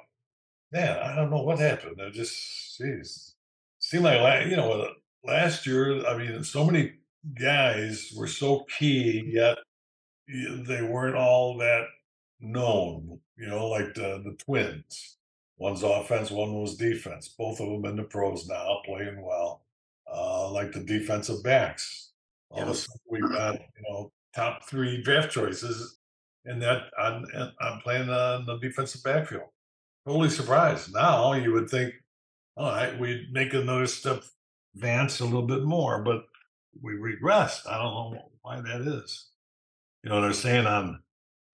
Man, 0.71 0.99
I 0.99 1.15
don't 1.15 1.31
know 1.31 1.41
what 1.41 1.59
happened. 1.59 1.99
I 2.05 2.09
just, 2.11 2.79
jeez, 2.79 3.33
seemed 3.79 4.03
like 4.03 4.47
you 4.47 4.55
know 4.55 4.71
uh, 4.71 4.89
last 5.23 5.65
year. 5.65 6.05
I 6.05 6.15
mean, 6.17 6.43
so 6.43 6.63
many 6.63 6.93
guys 7.39 8.13
were 8.15 8.27
so 8.27 8.65
key, 8.77 9.31
yet 9.33 9.57
they 10.27 10.83
weren't 10.83 11.15
all 11.15 11.57
that 11.57 11.85
known. 12.39 13.19
You 13.35 13.47
know, 13.47 13.67
like 13.67 13.95
the 13.95 14.21
the 14.23 14.35
twins. 14.37 15.17
One's 15.57 15.83
offense, 15.83 16.31
one 16.31 16.53
was 16.53 16.77
defense. 16.77 17.27
Both 17.37 17.59
of 17.59 17.67
them 17.67 17.83
in 17.85 17.97
the 17.97 18.03
pros 18.03 18.47
now, 18.47 18.79
playing 18.85 19.21
well. 19.21 19.63
Uh, 20.11 20.49
like 20.51 20.71
the 20.71 20.79
defensive 20.79 21.43
backs. 21.43 22.11
All 22.49 22.63
of 22.63 22.69
a 22.69 22.75
sudden, 22.75 23.01
we've 23.09 23.29
got 23.31 23.55
you 23.55 23.83
know 23.89 24.11
top 24.35 24.63
three 24.69 25.01
draft 25.01 25.31
choices 25.31 25.98
and 26.45 26.61
that 26.61 26.83
I'm, 26.97 27.25
I'm 27.61 27.79
playing 27.81 28.09
on 28.09 28.45
the 28.45 28.57
defensive 28.57 29.03
backfield. 29.03 29.49
Totally 30.05 30.29
surprised. 30.29 30.93
Now 30.93 31.33
you 31.33 31.53
would 31.53 31.69
think, 31.69 31.93
all 32.57 32.71
right, 32.71 32.97
we'd 32.99 33.31
make 33.31 33.53
another 33.53 33.87
step 33.87 34.23
advance 34.75 35.19
a 35.19 35.25
little 35.25 35.45
bit 35.45 35.63
more, 35.63 36.03
but 36.03 36.23
we 36.81 36.93
regressed. 36.93 37.69
I 37.69 37.77
don't 37.77 37.93
know 38.13 38.31
why 38.41 38.61
that 38.61 38.81
is. 38.81 39.29
You 40.03 40.09
know, 40.09 40.21
they're 40.21 40.33
saying 40.33 40.65
on 40.65 40.99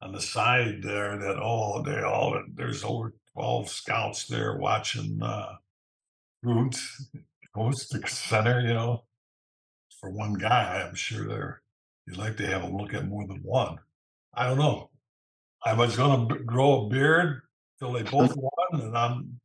on 0.02 0.12
the 0.12 0.22
side 0.22 0.82
there 0.84 1.18
that 1.18 1.38
oh, 1.42 1.82
they 1.82 2.02
all 2.02 2.40
there's 2.54 2.84
over 2.84 3.14
twelve 3.34 3.70
scouts 3.70 4.28
there 4.28 4.58
watching 4.58 5.22
uh 5.22 5.56
Root 6.44 6.76
goes 7.56 7.88
to 7.88 8.08
center. 8.08 8.62
You 8.62 8.74
know, 8.74 9.04
for 10.00 10.12
one 10.12 10.34
guy, 10.34 10.86
I'm 10.88 10.96
sure 10.96 11.28
they're 11.28 11.62
you'd 12.06 12.18
like 12.18 12.38
to 12.38 12.48
have 12.48 12.62
them 12.62 12.78
look 12.78 12.94
at 12.94 13.08
more 13.08 13.26
than 13.28 13.42
one. 13.42 13.78
I 14.36 14.48
don't 14.48 14.58
know. 14.58 14.90
I 15.66 15.74
was 15.74 15.96
going 15.96 16.30
to 16.30 16.36
grow 16.44 16.86
a 16.86 16.90
beard 16.90 17.42
till 17.80 17.94
they 17.94 18.04
both 18.04 18.36
won, 18.36 18.82
and 18.82 18.98
I'm. 18.98 19.40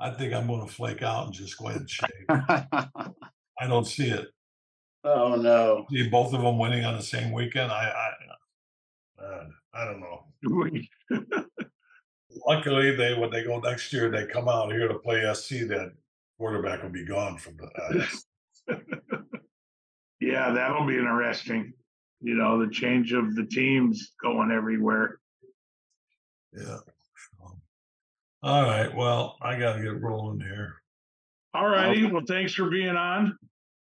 I 0.00 0.10
think 0.10 0.34
I'm 0.34 0.48
going 0.48 0.66
to 0.66 0.72
flake 0.72 1.02
out 1.02 1.26
and 1.26 1.34
just 1.34 1.56
go 1.58 1.68
ahead 1.68 1.82
and 1.82 1.90
shave. 1.90 2.10
I 2.28 3.68
don't 3.68 3.86
see 3.86 4.08
it. 4.08 4.26
oh 5.04 5.36
no. 5.36 5.86
See 5.92 6.08
both 6.08 6.34
of 6.34 6.42
them 6.42 6.58
winning 6.58 6.84
on 6.84 6.96
the 6.96 7.02
same 7.02 7.30
weekend. 7.30 7.70
I, 7.70 8.10
I, 9.20 9.24
uh, 9.24 9.44
I 9.74 9.84
don't 9.84 10.00
know. 10.00 10.24
Luckily, 12.48 12.96
they 12.96 13.14
when 13.14 13.30
they 13.30 13.44
go 13.44 13.60
next 13.60 13.92
year, 13.92 14.10
they 14.10 14.26
come 14.26 14.48
out 14.48 14.72
here 14.72 14.88
to 14.88 14.98
play 14.98 15.32
SC. 15.34 15.68
That 15.68 15.92
quarterback 16.36 16.82
will 16.82 16.90
be 16.90 17.04
gone 17.04 17.38
from 17.38 17.56
the. 17.58 18.06
Uh, 18.68 18.78
yeah, 20.20 20.50
that'll 20.50 20.86
be 20.86 20.98
interesting. 20.98 21.74
You 22.22 22.34
know, 22.34 22.64
the 22.64 22.70
change 22.72 23.12
of 23.12 23.34
the 23.34 23.44
teams 23.44 24.12
going 24.22 24.52
everywhere. 24.52 25.18
yeah. 26.56 26.78
All 28.44 28.62
right. 28.64 28.92
Well, 28.94 29.36
I 29.40 29.58
got 29.58 29.76
to 29.76 29.82
get 29.82 30.00
rolling 30.00 30.40
here. 30.40 30.74
All 31.54 31.68
righty. 31.68 32.06
Well, 32.06 32.22
thanks 32.26 32.54
for 32.54 32.68
being 32.70 32.96
on. 32.96 33.36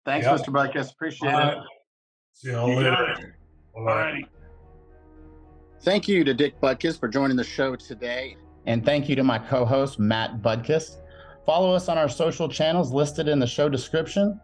Thanks, 0.05 0.25
Yeah. 0.25 0.33
Mr. 0.35 0.47
Butkus. 0.49 0.91
Appreciate 0.93 1.31
All 1.33 1.39
it. 1.39 1.43
right. 1.57 1.63
See 2.33 2.49
you 2.49 2.57
all 2.57 2.69
You 2.69 2.75
later. 2.77 3.35
All 3.75 3.81
All 3.81 3.85
right. 3.85 4.11
righty. 4.13 4.25
Thank 5.81 6.07
you 6.07 6.23
to 6.23 6.33
Dick 6.33 6.59
Butkus 6.59 6.99
for 6.99 7.07
joining 7.07 7.37
the 7.37 7.43
show 7.43 7.75
today. 7.75 8.35
And 8.65 8.83
thank 8.83 9.07
you 9.09 9.15
to 9.15 9.23
my 9.23 9.37
co 9.37 9.63
host, 9.63 9.99
Matt 9.99 10.41
Butkus. 10.41 10.97
Follow 11.45 11.73
us 11.73 11.87
on 11.87 11.97
our 11.97 12.09
social 12.09 12.49
channels 12.49 12.91
listed 12.91 13.27
in 13.27 13.37
the 13.39 13.47
show 13.47 13.69
description 13.69 14.39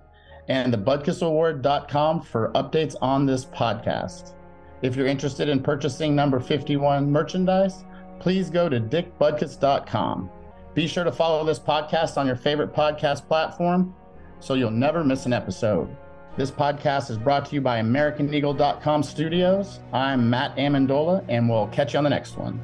and 0.48 0.74
thebutkusaward.com 0.74 2.22
for 2.22 2.52
updates 2.54 2.96
on 3.02 3.26
this 3.26 3.46
podcast. 3.46 4.34
If 4.82 4.96
you're 4.96 5.08
interested 5.08 5.48
in 5.50 5.64
purchasing 5.64 6.16
number 6.16 6.40
51 6.40 7.10
merchandise, 7.10 7.86
please 8.20 8.50
go 8.50 8.68
to 8.68 8.80
dickbutkus.com. 8.80 10.30
Be 10.74 10.88
sure 10.88 11.04
to 11.04 11.12
follow 11.12 11.46
this 11.46 11.60
podcast 11.60 12.18
on 12.18 12.28
your 12.28 12.36
favorite 12.36 12.74
podcast 12.74 13.28
platform 13.28 13.96
so 14.40 14.56
you'll 14.56 14.72
never 14.72 15.04
miss 15.04 15.26
an 15.26 15.34
episode. 15.34 15.96
This 16.36 16.52
podcast 16.52 17.12
is 17.12 17.18
brought 17.18 17.46
to 17.46 17.56
you 17.56 17.62
by 17.62 17.80
AmericanEagle.com 17.80 19.04
Studios. 19.04 19.80
I'm 19.94 20.30
Matt 20.30 20.58
Amendola, 20.58 21.24
and 21.30 21.48
we'll 21.48 21.68
catch 21.68 21.94
you 21.94 22.00
on 22.00 22.04
the 22.04 22.10
next 22.10 22.38
one. 22.38 22.62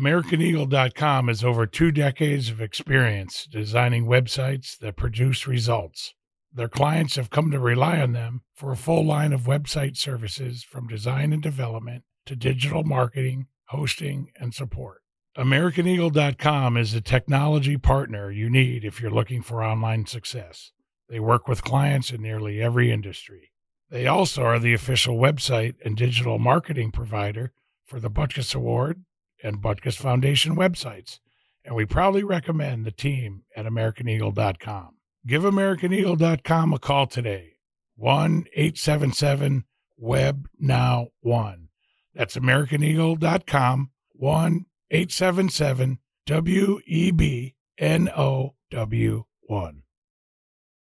AmericanEagle.com 0.00 1.28
has 1.28 1.44
over 1.44 1.66
two 1.66 1.92
decades 1.92 2.48
of 2.48 2.58
experience 2.58 3.46
designing 3.52 4.06
websites 4.06 4.78
that 4.78 4.96
produce 4.96 5.46
results. 5.46 6.14
Their 6.50 6.70
clients 6.70 7.16
have 7.16 7.28
come 7.28 7.50
to 7.50 7.60
rely 7.60 8.00
on 8.00 8.12
them 8.12 8.40
for 8.54 8.72
a 8.72 8.78
full 8.78 9.04
line 9.04 9.34
of 9.34 9.42
website 9.42 9.98
services 9.98 10.64
from 10.64 10.88
design 10.88 11.34
and 11.34 11.42
development 11.42 12.04
to 12.24 12.34
digital 12.34 12.82
marketing, 12.82 13.48
hosting, 13.66 14.30
and 14.40 14.54
support. 14.54 15.02
AmericanEagle.com 15.36 16.78
is 16.78 16.94
the 16.94 17.02
technology 17.02 17.76
partner 17.76 18.30
you 18.30 18.48
need 18.48 18.86
if 18.86 19.02
you're 19.02 19.10
looking 19.10 19.42
for 19.42 19.62
online 19.62 20.06
success. 20.06 20.72
They 21.10 21.20
work 21.20 21.46
with 21.46 21.62
clients 21.62 22.10
in 22.10 22.22
nearly 22.22 22.62
every 22.62 22.90
industry. 22.90 23.52
They 23.90 24.06
also 24.06 24.44
are 24.44 24.58
the 24.58 24.72
official 24.72 25.18
website 25.18 25.74
and 25.84 25.94
digital 25.94 26.38
marketing 26.38 26.90
provider 26.90 27.52
for 27.84 28.00
the 28.00 28.10
Butkus 28.10 28.54
Award 28.54 29.04
and 29.42 29.62
Butkus 29.62 29.96
Foundation 29.96 30.56
websites, 30.56 31.18
and 31.64 31.74
we 31.74 31.84
proudly 31.84 32.24
recommend 32.24 32.84
the 32.84 32.90
team 32.90 33.42
at 33.56 33.66
AmericanEagle.com. 33.66 34.96
Give 35.26 35.42
AmericanEagle.com 35.42 36.72
a 36.72 36.78
call 36.78 37.06
today, 37.06 37.56
1 37.96 38.46
877 38.54 39.64
Web 39.98 40.48
Now 40.58 41.08
1. 41.20 41.68
That's 42.14 42.36
AmericanEagle.com, 42.36 43.90
1 44.12 44.66
877 44.90 45.98
W 46.26 46.80
E 46.86 47.10
B 47.10 47.54
N 47.78 48.08
O 48.16 48.54
W 48.70 49.24
1. 49.42 49.82